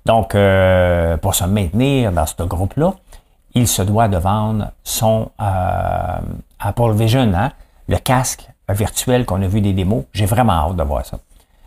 Donc, 0.05 0.35
euh, 0.35 1.17
pour 1.17 1.35
se 1.35 1.43
maintenir 1.43 2.11
dans 2.11 2.25
ce 2.25 2.41
groupe-là, 2.43 2.93
il 3.55 3.67
se 3.67 3.81
doit 3.81 4.07
de 4.07 4.17
vendre 4.17 4.71
son 4.83 5.31
euh, 5.41 6.19
Apple 6.59 6.91
Vision, 6.93 7.31
hein, 7.33 7.51
le 7.87 7.97
casque 7.97 8.49
virtuel 8.69 9.25
qu'on 9.25 9.41
a 9.41 9.47
vu 9.47 9.61
des 9.61 9.73
démos. 9.73 10.05
J'ai 10.13 10.25
vraiment 10.25 10.53
hâte 10.53 10.75
de 10.75 10.83
voir 10.83 11.05
ça. 11.05 11.19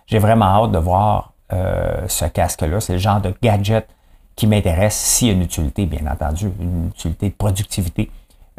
J'ai 0.06 0.18
vraiment 0.18 0.46
hâte 0.46 0.72
de 0.72 0.78
voir 0.78 1.32
euh, 1.52 2.06
ce 2.08 2.24
casque-là. 2.24 2.80
C'est 2.80 2.92
le 2.94 2.98
genre 2.98 3.20
de 3.20 3.34
gadget 3.42 3.88
qui 4.36 4.46
m'intéresse 4.46 4.94
s'il 4.94 5.28
y 5.28 5.30
a 5.30 5.34
une 5.34 5.42
utilité, 5.42 5.86
bien 5.86 6.06
entendu, 6.10 6.50
une 6.60 6.88
utilité 6.88 7.28
de 7.28 7.34
productivité. 7.34 8.10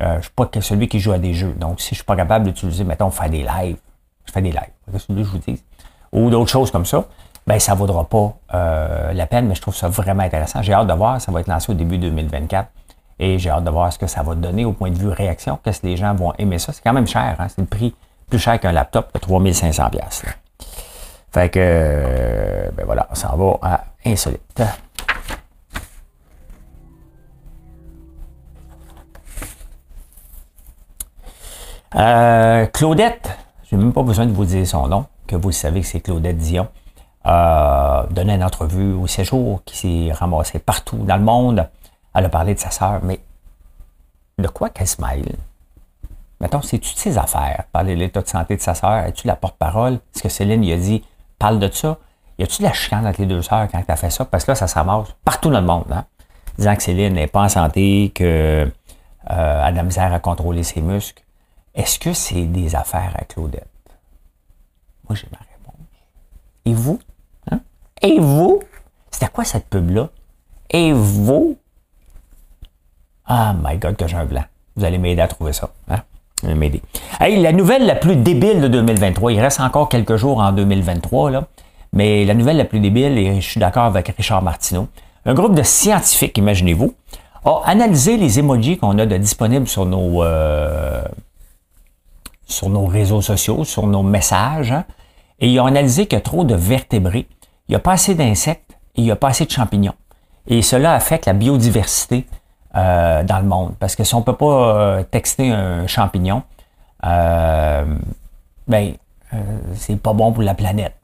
Euh, 0.02 0.14
je 0.14 0.18
ne 0.18 0.22
suis 0.22 0.32
pas 0.32 0.50
celui 0.62 0.88
qui 0.88 1.00
joue 1.00 1.14
à 1.14 1.20
des 1.20 1.34
jeux. 1.34 1.54
Donc, 1.58 1.80
si 1.80 1.90
je 1.90 1.94
ne 1.94 1.96
suis 1.98 2.06
pas 2.06 2.16
capable 2.16 2.46
d'utiliser, 2.46 2.84
mettons, 2.84 3.10
faire 3.12 3.30
des 3.30 3.44
lives, 3.44 3.78
je 4.26 4.32
fais 4.32 4.42
des 4.42 4.52
lives, 4.52 5.00
celui 5.00 5.22
que 5.22 5.28
je 5.28 5.32
vous 5.32 5.38
dis, 5.40 5.64
ou 6.12 6.30
d'autres 6.30 6.52
choses 6.52 6.72
comme 6.72 6.86
ça, 6.86 7.06
ben 7.46 7.60
ça 7.60 7.74
ne 7.74 7.78
vaudra 7.78 8.06
pas 8.06 8.36
la 9.14 9.26
peine, 9.28 9.48
mais 9.48 9.56
je 9.56 9.62
trouve 9.62 9.76
ça 9.76 9.90
vraiment 9.90 10.24
intéressant. 10.24 10.62
J'ai 10.62 10.74
hâte 10.74 10.88
de 10.88 10.94
voir, 10.94 11.20
ça 11.20 11.32
va 11.32 11.42
être 11.42 11.48
lancé 11.48 11.72
au 11.72 11.76
début 11.76 11.98
2024. 11.98 12.70
Et 13.20 13.40
j'ai 13.40 13.50
hâte 13.50 13.64
de 13.64 13.70
voir 13.70 13.92
ce 13.94 14.00
que 14.00 14.08
ça 14.08 14.24
va 14.24 14.36
donner 14.36 14.66
au 14.66 14.74
point 14.74 14.90
de 14.90 14.98
vue 14.98 15.10
réaction. 15.10 15.60
Qu'est-ce 15.64 15.82
que 15.82 15.88
les 15.88 15.98
gens 15.98 16.14
vont 16.14 16.34
aimer 16.38 16.60
ça? 16.60 16.74
C'est 16.74 16.82
quand 16.82 16.94
même 16.94 17.08
cher. 17.08 17.36
Hein? 17.40 17.48
C'est 17.48 17.62
le 17.62 17.68
prix 17.68 17.96
plus 18.30 18.40
cher 18.40 18.60
qu'un 18.60 18.72
laptop 18.72 19.14
de 19.14 19.20
3500 19.20 19.90
pièces. 19.90 20.24
Fait 21.32 21.50
que, 21.50 21.60
euh, 21.60 22.70
ben 22.76 22.86
voilà, 22.86 23.08
on 23.12 23.16
s'en 23.16 23.36
va 23.36 23.58
à 23.62 23.84
insolite. 24.06 24.62
Euh, 31.96 32.66
Claudette, 32.68 33.38
j'ai 33.70 33.78
même 33.78 33.94
pas 33.94 34.02
besoin 34.02 34.26
de 34.26 34.32
vous 34.32 34.46
dire 34.46 34.66
son 34.66 34.88
nom, 34.88 35.06
que 35.28 35.36
vous 35.36 35.52
savez 35.52 35.82
que 35.82 35.88
c'est 35.88 36.00
Claudette 36.00 36.38
Dion, 36.38 36.68
euh, 37.26 38.04
donné 38.10 38.34
une 38.34 38.44
entrevue 38.44 38.94
au 38.94 39.08
séjour 39.08 39.62
qui 39.64 39.78
s'est 39.78 40.14
ramassée 40.14 40.60
partout 40.60 40.98
dans 40.98 41.18
le 41.18 41.24
monde. 41.24 41.68
Elle 42.14 42.26
a 42.26 42.30
parlé 42.30 42.54
de 42.54 42.60
sa 42.60 42.72
sœur, 42.72 43.00
mais 43.04 43.20
de 44.38 44.48
quoi 44.48 44.70
qu'elle 44.70 44.88
se? 44.88 44.98
Mettons, 46.40 46.62
c'est-tu 46.62 46.94
de 46.94 47.00
ses 47.00 47.18
affaires? 47.18 47.66
Parler 47.72 47.96
de 47.96 48.00
l'état 48.00 48.22
de 48.22 48.28
santé 48.28 48.58
de 48.58 48.62
sa 48.62 48.76
sœur? 48.76 49.06
Es-tu 49.06 49.28
la 49.28 49.36
porte-parole? 49.36 49.94
Est-ce 50.14 50.24
que 50.24 50.30
Céline 50.30 50.62
lui 50.62 50.74
a 50.74 50.78
dit, 50.78 51.04
parle 51.40 51.60
de 51.60 51.72
ça? 51.72 51.98
Y 52.38 52.44
a-tu 52.44 52.62
de 52.62 52.68
la 52.68 52.74
chicane 52.74 53.08
entre 53.08 53.22
les 53.22 53.28
deux 53.28 53.42
sœurs 53.42 53.68
quand 53.72 53.82
tu 53.82 53.92
as 53.92 53.96
fait 53.96 54.10
ça? 54.10 54.26
Parce 54.26 54.44
que 54.44 54.52
là, 54.52 54.56
ça 54.56 54.68
s'amasse 54.68 55.08
partout 55.24 55.50
dans 55.50 55.62
le 55.62 55.66
monde, 55.66 55.86
hein? 55.92 56.06
Disant 56.58 56.76
que 56.76 56.84
Céline 56.84 57.14
n'est 57.14 57.28
pas 57.28 57.42
en 57.42 57.50
santé, 57.50 58.12
que 58.14 58.70
euh, 59.32 59.64
a 59.64 59.72
de 59.72 59.78
la 59.78 59.84
misère 59.84 60.14
à 60.14 60.20
contrôler 60.20 60.64
ses 60.64 60.82
muscles. 60.82 61.24
Est-ce 61.74 61.98
que 61.98 62.14
c'est 62.14 62.46
des 62.46 62.76
affaires 62.76 63.16
à 63.16 63.24
Claudette? 63.24 63.68
Moi, 65.08 65.16
j'ai 65.16 65.28
ma 65.32 65.40
réponse. 65.40 65.88
Et 66.66 66.74
vous? 66.74 67.00
Hein? 67.52 67.62
Et 68.02 68.20
vous? 68.20 68.62
C'était 69.10 69.30
quoi 69.30 69.46
cette 69.46 69.68
pub-là? 69.68 70.10
Et 70.70 70.92
vous? 70.92 71.58
Ah, 73.26 73.54
my 73.64 73.78
God, 73.78 73.96
que 73.96 74.08
j'ai 74.08 74.18
un 74.18 74.26
blanc. 74.26 74.44
Vous 74.76 74.84
allez 74.84 74.98
m'aider 74.98 75.22
à 75.22 75.28
trouver 75.28 75.54
ça. 75.54 75.70
Hein? 75.90 76.02
M'aider. 76.44 76.82
Hey, 77.20 77.42
la 77.42 77.54
nouvelle 77.54 77.86
la 77.86 77.96
plus 77.96 78.18
débile 78.18 78.60
de 78.60 78.68
2023, 78.68 79.32
il 79.32 79.40
reste 79.40 79.62
encore 79.62 79.88
quelques 79.88 80.18
jours 80.18 80.40
en 80.40 80.52
2023, 80.52 81.32
là, 81.32 81.46
mais 81.94 82.26
la 82.26 82.34
nouvelle 82.34 82.58
la 82.58 82.66
plus 82.66 82.82
débile, 82.82 83.18
et 83.18 83.40
je 83.40 83.50
suis 83.50 83.62
d'accord 83.62 83.86
avec 83.86 84.08
Richard 84.18 84.42
Martineau, 84.42 84.90
un 85.26 85.34
groupe 85.34 85.56
de 85.56 85.64
scientifiques, 85.64 86.38
imaginez-vous, 86.38 86.94
a 87.46 87.62
analysé 87.66 88.18
les 88.18 88.40
emojis 88.40 88.78
qu'on 88.78 88.98
a 89.00 89.06
de 89.06 89.16
disponibles 89.16 89.70
sur 89.70 89.86
nos, 89.86 90.22
euh, 90.24 91.04
sur 92.46 92.70
nos 92.70 92.88
réseaux 92.88 93.22
sociaux, 93.22 93.64
sur 93.64 93.88
nos 93.88 94.04
messages, 94.04 94.74
hein, 94.74 94.84
et 95.40 95.48
ils 95.48 95.60
ont 95.62 95.66
analysé 95.66 96.08
qu'il 96.08 96.18
y 96.18 96.22
a 96.22 96.22
trop 96.22 96.44
de 96.44 96.56
vertébrés, 96.56 97.28
il 97.70 97.72
n'y 97.72 97.76
a 97.76 97.80
pas 97.80 97.94
assez 97.94 98.16
d'insectes 98.16 98.72
et 98.96 99.02
il 99.02 99.04
n'y 99.06 99.12
a 99.12 99.16
pas 99.16 99.30
assez 99.30 99.46
de 99.46 99.52
champignons. 99.52 99.96
Et 100.48 100.62
cela 100.62 100.94
affecte 100.94 101.26
la 101.26 101.34
biodiversité 101.34 102.26
euh, 102.76 103.24
dans 103.24 103.40
le 103.40 103.46
monde. 103.46 103.74
Parce 103.80 103.96
que 103.96 104.04
si 104.04 104.16
on 104.16 104.20
ne 104.20 104.24
peut 104.24 104.36
pas 104.36 104.76
euh, 104.76 105.04
texter 105.04 105.52
un 105.52 105.88
champignon, 105.88 106.44
euh, 107.06 107.86
ben, 108.68 108.94
euh, 109.34 109.38
c'est 109.76 110.00
pas 110.00 110.14
bon 110.14 110.32
pour 110.32 110.44
la 110.44 110.54
planète. 110.54 110.96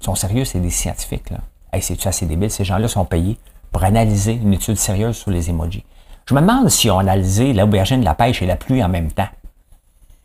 Ils 0.00 0.04
sont 0.04 0.14
sérieux, 0.14 0.44
c'est 0.44 0.60
des 0.60 0.70
scientifiques. 0.70 1.30
Là. 1.30 1.38
Hey, 1.72 1.82
c'est-tu 1.82 2.06
assez 2.06 2.26
débile? 2.26 2.50
Ces 2.50 2.64
gens-là 2.64 2.88
sont 2.88 3.04
payés 3.04 3.38
pour 3.72 3.84
analyser 3.84 4.32
une 4.32 4.54
étude 4.54 4.76
sérieuse 4.76 5.16
sur 5.16 5.30
les 5.30 5.50
emojis. 5.50 5.84
Je 6.26 6.34
me 6.34 6.40
demande 6.40 6.68
si 6.68 6.90
on 6.90 6.98
a 6.98 7.00
analysé 7.00 7.52
l'aubergine, 7.52 8.04
la 8.04 8.14
pêche 8.14 8.42
et 8.42 8.46
la 8.46 8.56
pluie 8.56 8.82
en 8.82 8.88
même 8.88 9.10
temps. 9.10 9.28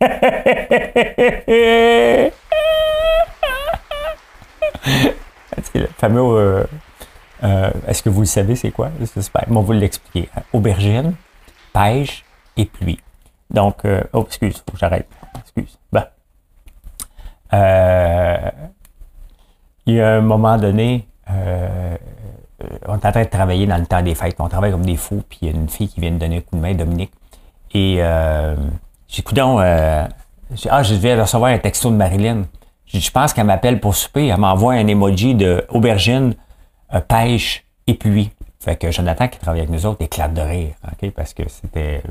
c'est 5.72 5.88
fameux. 5.98 6.22
Euh, 6.22 6.64
euh, 7.44 7.70
est-ce 7.86 8.02
que 8.02 8.08
vous 8.08 8.20
le 8.20 8.26
savez, 8.26 8.56
c'est 8.56 8.70
quoi? 8.70 8.90
J'espère. 9.14 9.44
Moi, 9.48 9.62
vous 9.62 9.72
l'expliquer. 9.72 10.28
Aubergine, 10.52 11.14
pêche 11.72 12.24
et 12.56 12.64
pluie. 12.64 13.00
Donc, 13.50 13.84
euh, 13.84 14.02
oh, 14.12 14.24
excuse, 14.26 14.56
faut 14.56 14.72
que 14.72 14.78
j'arrête. 14.78 15.08
Excuse. 15.40 15.78
Ben. 15.92 16.06
il 19.86 19.94
y 19.94 20.00
a 20.00 20.14
un 20.14 20.20
moment 20.20 20.56
donné, 20.56 21.06
on 21.28 21.34
est 21.34 23.06
en 23.06 23.10
train 23.12 23.24
de 23.24 23.28
travailler 23.28 23.66
dans 23.66 23.78
le 23.78 23.86
temps 23.86 24.02
des 24.02 24.14
fêtes. 24.14 24.36
On 24.38 24.48
travaille 24.48 24.72
comme 24.72 24.86
des 24.86 24.96
fous, 24.96 25.22
puis 25.28 25.38
il 25.42 25.48
y 25.48 25.50
a 25.52 25.54
une 25.54 25.68
fille 25.68 25.88
qui 25.88 26.00
vient 26.00 26.12
de 26.12 26.18
donner 26.18 26.38
un 26.38 26.40
coup 26.40 26.56
de 26.56 26.60
main, 26.60 26.74
Dominique. 26.74 27.12
Et 27.72 28.00
j'ai 29.08 29.22
dit, 29.22 29.40
euh, 29.40 30.06
ah, 30.70 30.82
je 30.82 30.94
viens 30.94 31.16
de 31.16 31.20
recevoir 31.22 31.50
un 31.52 31.58
texto 31.58 31.90
de 31.90 31.96
Marilyn. 31.96 32.44
Je 32.86 33.10
pense 33.10 33.32
qu'elle 33.32 33.46
m'appelle 33.46 33.80
pour 33.80 33.94
souper. 33.94 34.26
Elle 34.26 34.38
m'envoie 34.38 34.74
un 34.74 34.86
emoji 34.86 35.34
de 35.34 35.64
aubergine, 35.68 36.30
euh, 36.30 36.34
pêche 37.08 37.64
et 37.86 37.94
pluie. 37.94 38.30
Fait 38.60 38.76
que 38.76 38.90
Jonathan, 38.90 39.28
qui 39.28 39.38
travaille 39.38 39.60
avec 39.60 39.70
nous 39.70 39.84
autres, 39.86 40.02
éclate 40.02 40.32
de 40.32 40.40
rire, 40.40 40.74
OK? 40.90 41.10
Parce 41.10 41.34
que 41.34 41.42
c'était, 41.48 42.02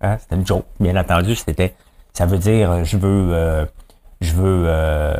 hein, 0.00 0.16
c'était 0.18 0.36
une 0.36 0.46
joke. 0.46 0.66
Bien 0.78 0.96
entendu, 0.96 1.34
c'était, 1.34 1.74
ça 2.12 2.26
veut 2.26 2.38
dire, 2.38 2.84
je 2.84 2.96
veux, 2.96 3.34
euh, 3.34 3.66
je 4.20 4.32
veux, 4.32 4.64
euh, 4.66 5.14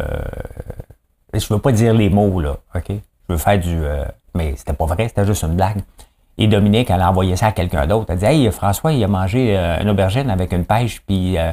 je 1.35 1.53
veux 1.53 1.59
pas 1.59 1.73
dire 1.73 1.95
les 1.95 2.11
mots, 2.11 2.41
là, 2.41 2.59
OK? 2.75 2.89
Je 2.89 3.33
veux 3.33 3.39
faire 3.39 3.59
du, 3.59 3.85
euh, 3.85 4.05
mais 4.35 4.55
c'était 4.57 4.73
pas 4.73 4.87
vrai, 4.87 5.09
c'était 5.09 5.27
juste 5.27 5.43
une 5.43 5.57
blague. 5.57 5.83
Et 6.39 6.47
Dominique, 6.47 6.91
elle 6.91 7.01
a 7.01 7.11
envoyé 7.11 7.37
ça 7.37 7.49
à 7.49 7.53
quelqu'un 7.53 7.87
d'autre. 7.87 8.07
Elle 8.09 8.19
dit 8.19 8.25
Hey, 8.25 8.51
François, 8.51 8.93
il 8.93 9.05
a 9.05 9.09
mangé 9.09 9.57
euh, 9.57 9.81
une 9.81 9.91
aubergine 9.91 10.31
avec 10.31 10.53
une 10.53 10.65
pêche, 10.65 11.03
puis 11.07 11.37
euh, 11.39 11.53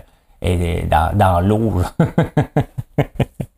dans, 0.87 1.15
dans 1.15 1.41
l'eau. 1.41 1.81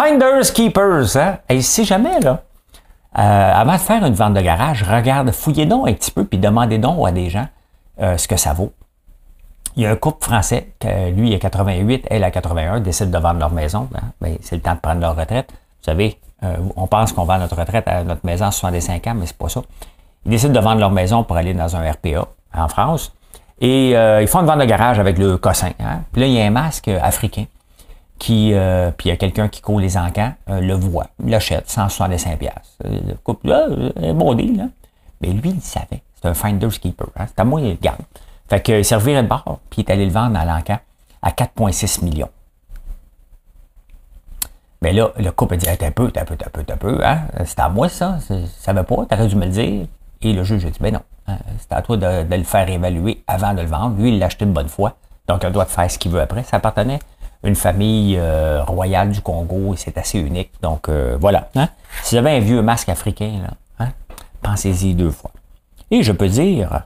Finders 0.00 0.52
Keepers, 0.52 1.16
hein? 1.16 1.38
Et 1.48 1.60
si 1.60 1.84
jamais, 1.84 2.20
là, 2.20 2.42
euh, 3.18 3.52
avant 3.54 3.72
de 3.72 3.78
faire 3.78 4.04
une 4.04 4.14
vente 4.14 4.34
de 4.34 4.40
garage, 4.40 4.84
regarde, 4.84 5.30
fouillez 5.32 5.66
donc 5.66 5.88
un 5.88 5.92
petit 5.92 6.12
peu, 6.12 6.24
puis 6.24 6.38
demandez 6.38 6.78
donc 6.78 7.06
à 7.06 7.10
des 7.10 7.30
gens 7.30 7.48
ce 7.98 8.28
que 8.28 8.36
ça 8.36 8.52
vaut. 8.52 8.72
Il 9.78 9.82
y 9.82 9.86
a 9.86 9.90
un 9.90 9.96
couple 9.96 10.24
français, 10.24 10.72
que 10.78 11.10
lui, 11.10 11.34
a 11.34 11.38
88, 11.38 12.06
elle 12.10 12.24
a 12.24 12.30
81, 12.30 12.80
décide 12.80 13.10
de 13.10 13.18
vendre 13.18 13.40
leur 13.40 13.52
maison. 13.52 13.88
Hein? 13.94 14.08
Ben, 14.20 14.36
c'est 14.40 14.56
le 14.56 14.62
temps 14.62 14.74
de 14.74 14.80
prendre 14.80 15.00
leur 15.00 15.16
retraite. 15.16 15.50
Vous 15.50 15.84
savez, 15.84 16.18
euh, 16.42 16.56
on 16.76 16.86
pense 16.86 17.12
qu'on 17.12 17.24
vend 17.24 17.38
notre 17.38 17.56
retraite 17.56 17.86
à 17.86 18.04
notre 18.04 18.24
maison 18.24 18.46
à 18.46 18.50
65 18.50 19.06
ans, 19.06 19.14
mais 19.14 19.26
c'est 19.26 19.36
pas 19.36 19.48
ça. 19.48 19.62
Ils 20.24 20.30
décident 20.30 20.52
de 20.52 20.60
vendre 20.60 20.80
leur 20.80 20.90
maison 20.90 21.24
pour 21.24 21.36
aller 21.36 21.54
dans 21.54 21.76
un 21.76 21.90
RPA 21.90 22.26
en 22.54 22.68
France. 22.68 23.14
Et 23.60 23.96
euh, 23.96 24.22
ils 24.22 24.28
font 24.28 24.40
une 24.40 24.46
vente 24.46 24.58
de 24.58 24.64
garage 24.64 24.98
avec 24.98 25.18
le 25.18 25.38
cossin. 25.38 25.70
Hein? 25.80 26.02
Puis 26.12 26.22
là, 26.22 26.26
il 26.26 26.32
y 26.34 26.40
a 26.40 26.44
un 26.44 26.50
masque 26.50 26.88
africain 26.88 27.44
qui, 28.18 28.52
euh, 28.52 28.90
puis 28.90 29.08
il 29.08 29.10
y 29.10 29.12
a 29.12 29.16
quelqu'un 29.16 29.48
qui 29.48 29.60
court 29.60 29.80
les 29.80 29.96
encans, 29.96 30.32
le 30.48 30.74
voit, 30.74 31.08
l'achète, 31.24 31.70
165 31.70 32.38
Le 32.84 33.14
couple, 33.22 33.52
un 33.52 34.14
bon 34.14 34.34
deal, 34.34 34.60
hein. 34.60 34.70
Mais 35.20 35.30
lui, 35.30 35.50
il 35.50 35.60
savait. 35.60 36.02
C'est 36.14 36.28
un 36.28 36.34
finder's 36.34 36.78
keeper. 36.78 37.08
Hein. 37.16 37.26
C'est 37.26 37.40
à 37.40 37.44
moi, 37.44 37.60
il 37.60 37.78
garde. 37.78 38.00
Fait 38.48 38.60
que 38.60 38.82
servirait 38.82 39.22
de 39.22 39.28
bord, 39.28 39.60
puis 39.70 39.82
il 39.82 39.84
est 39.84 39.92
allé 39.92 40.06
le 40.06 40.12
vendre 40.12 40.38
à 40.38 40.44
l'encan 40.44 40.78
à 41.22 41.30
4,6 41.30 42.04
millions. 42.04 42.30
Mais 44.80 44.92
là, 44.92 45.10
le 45.18 45.30
couple 45.32 45.54
a 45.54 45.56
dit, 45.56 45.66
t'as 45.76 45.90
peu, 45.90 46.10
t'as 46.10 46.24
peu, 46.24 46.36
t'as 46.36 46.50
peu, 46.50 46.62
t'as 46.62 46.76
peu, 46.76 47.04
hein? 47.04 47.22
C'est 47.44 47.58
à 47.58 47.68
moi, 47.68 47.88
ça. 47.88 48.18
Ça 48.58 48.72
va 48.72 48.84
pas, 48.84 49.06
t'aurais 49.06 49.26
dû 49.26 49.34
me 49.34 49.44
le 49.44 49.50
dire. 49.50 49.86
Et 50.22 50.32
le 50.32 50.44
juge 50.44 50.64
a 50.66 50.70
dit, 50.70 50.78
ben 50.80 50.94
non, 50.94 51.02
hein, 51.26 51.38
c'est 51.58 51.72
à 51.72 51.82
toi 51.82 51.96
de, 51.96 52.34
le 52.34 52.44
faire 52.44 52.68
évaluer 52.68 53.22
avant 53.26 53.54
de 53.54 53.60
le 53.60 53.66
vendre. 53.66 53.96
Lui, 54.00 54.10
il 54.10 54.18
l'a 54.18 54.26
acheté 54.26 54.46
de 54.46 54.52
bonne 54.52 54.68
foi. 54.68 54.94
Donc, 55.28 55.42
il 55.42 55.48
le 55.48 55.52
de 55.52 55.64
faire 55.64 55.90
ce 55.90 55.98
qu'il 55.98 56.10
veut 56.10 56.20
après. 56.20 56.42
Ça 56.44 56.56
appartenait 56.56 57.00
une 57.44 57.54
famille 57.54 58.16
euh, 58.18 58.62
royale 58.64 59.10
du 59.10 59.20
Congo 59.20 59.74
et 59.74 59.76
c'est 59.76 59.96
assez 59.96 60.18
unique. 60.18 60.50
Donc, 60.62 60.88
euh, 60.88 61.16
voilà. 61.20 61.48
Hein? 61.54 61.68
Si 62.02 62.16
j'avais 62.16 62.32
un 62.32 62.40
vieux 62.40 62.62
masque 62.62 62.88
africain, 62.88 63.40
là, 63.42 63.84
hein, 63.84 63.92
pensez-y 64.42 64.94
deux 64.94 65.10
fois. 65.10 65.30
Et 65.90 66.02
je 66.02 66.12
peux 66.12 66.28
dire... 66.28 66.84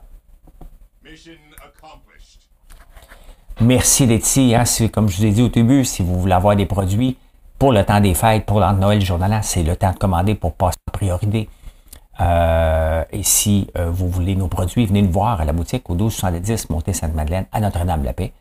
Merci 3.61 4.05
ici. 4.05 4.55
Hein? 4.55 4.63
Comme 4.91 5.09
je 5.09 5.17
vous 5.17 5.25
ai 5.25 5.31
dit 5.31 5.41
au 5.41 5.47
début, 5.47 5.85
si 5.85 6.03
vous 6.03 6.19
voulez 6.19 6.33
avoir 6.33 6.55
des 6.55 6.65
produits, 6.65 7.17
pour 7.59 7.71
le 7.71 7.83
temps 7.85 7.99
des 7.99 8.13
fêtes, 8.13 8.45
pour 8.45 8.59
le 8.59 8.71
Noël 8.73 8.99
jour 8.99 9.19
c'est 9.41 9.63
le 9.63 9.75
temps 9.75 9.91
de 9.91 9.97
commander 9.97 10.35
pour 10.35 10.53
passer 10.53 10.77
en 10.89 10.91
priorité. 10.91 11.49
Euh, 12.19 13.03
et 13.11 13.23
si 13.23 13.67
vous 13.75 14.09
voulez 14.09 14.35
nos 14.35 14.47
produits, 14.47 14.85
venez 14.85 15.01
nous 15.01 15.11
voir 15.11 15.39
à 15.39 15.45
la 15.45 15.53
boutique 15.53 15.89
au 15.89 15.93
1270 15.93 16.71
Montée 16.71 16.93
Sainte-Madeleine 16.93 17.45
à 17.51 17.61
Notre-Dame-la-Paix. 17.61 18.33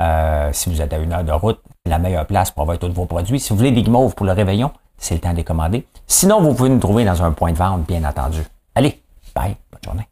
Euh, 0.00 0.50
si 0.52 0.70
vous 0.70 0.80
êtes 0.80 0.92
à 0.92 0.98
une 0.98 1.12
heure 1.12 1.24
de 1.24 1.32
route, 1.32 1.60
la 1.86 1.98
meilleure 1.98 2.26
place 2.26 2.50
pour 2.50 2.62
avoir 2.62 2.78
tous 2.78 2.92
vos 2.92 3.06
produits. 3.06 3.40
Si 3.40 3.50
vous 3.50 3.56
voulez 3.56 3.72
des 3.72 3.82
guimauves 3.82 4.14
pour 4.14 4.26
le 4.26 4.32
réveillon, 4.32 4.70
c'est 4.96 5.14
le 5.14 5.20
temps 5.20 5.32
de 5.32 5.36
les 5.36 5.44
commander. 5.44 5.86
Sinon, 6.06 6.40
vous 6.40 6.54
pouvez 6.54 6.70
nous 6.70 6.78
trouver 6.78 7.04
dans 7.04 7.22
un 7.22 7.32
point 7.32 7.52
de 7.52 7.58
vente, 7.58 7.86
bien 7.86 8.04
entendu. 8.04 8.42
Allez, 8.74 9.02
bye, 9.34 9.56
bonne 9.70 9.82
journée. 9.84 10.11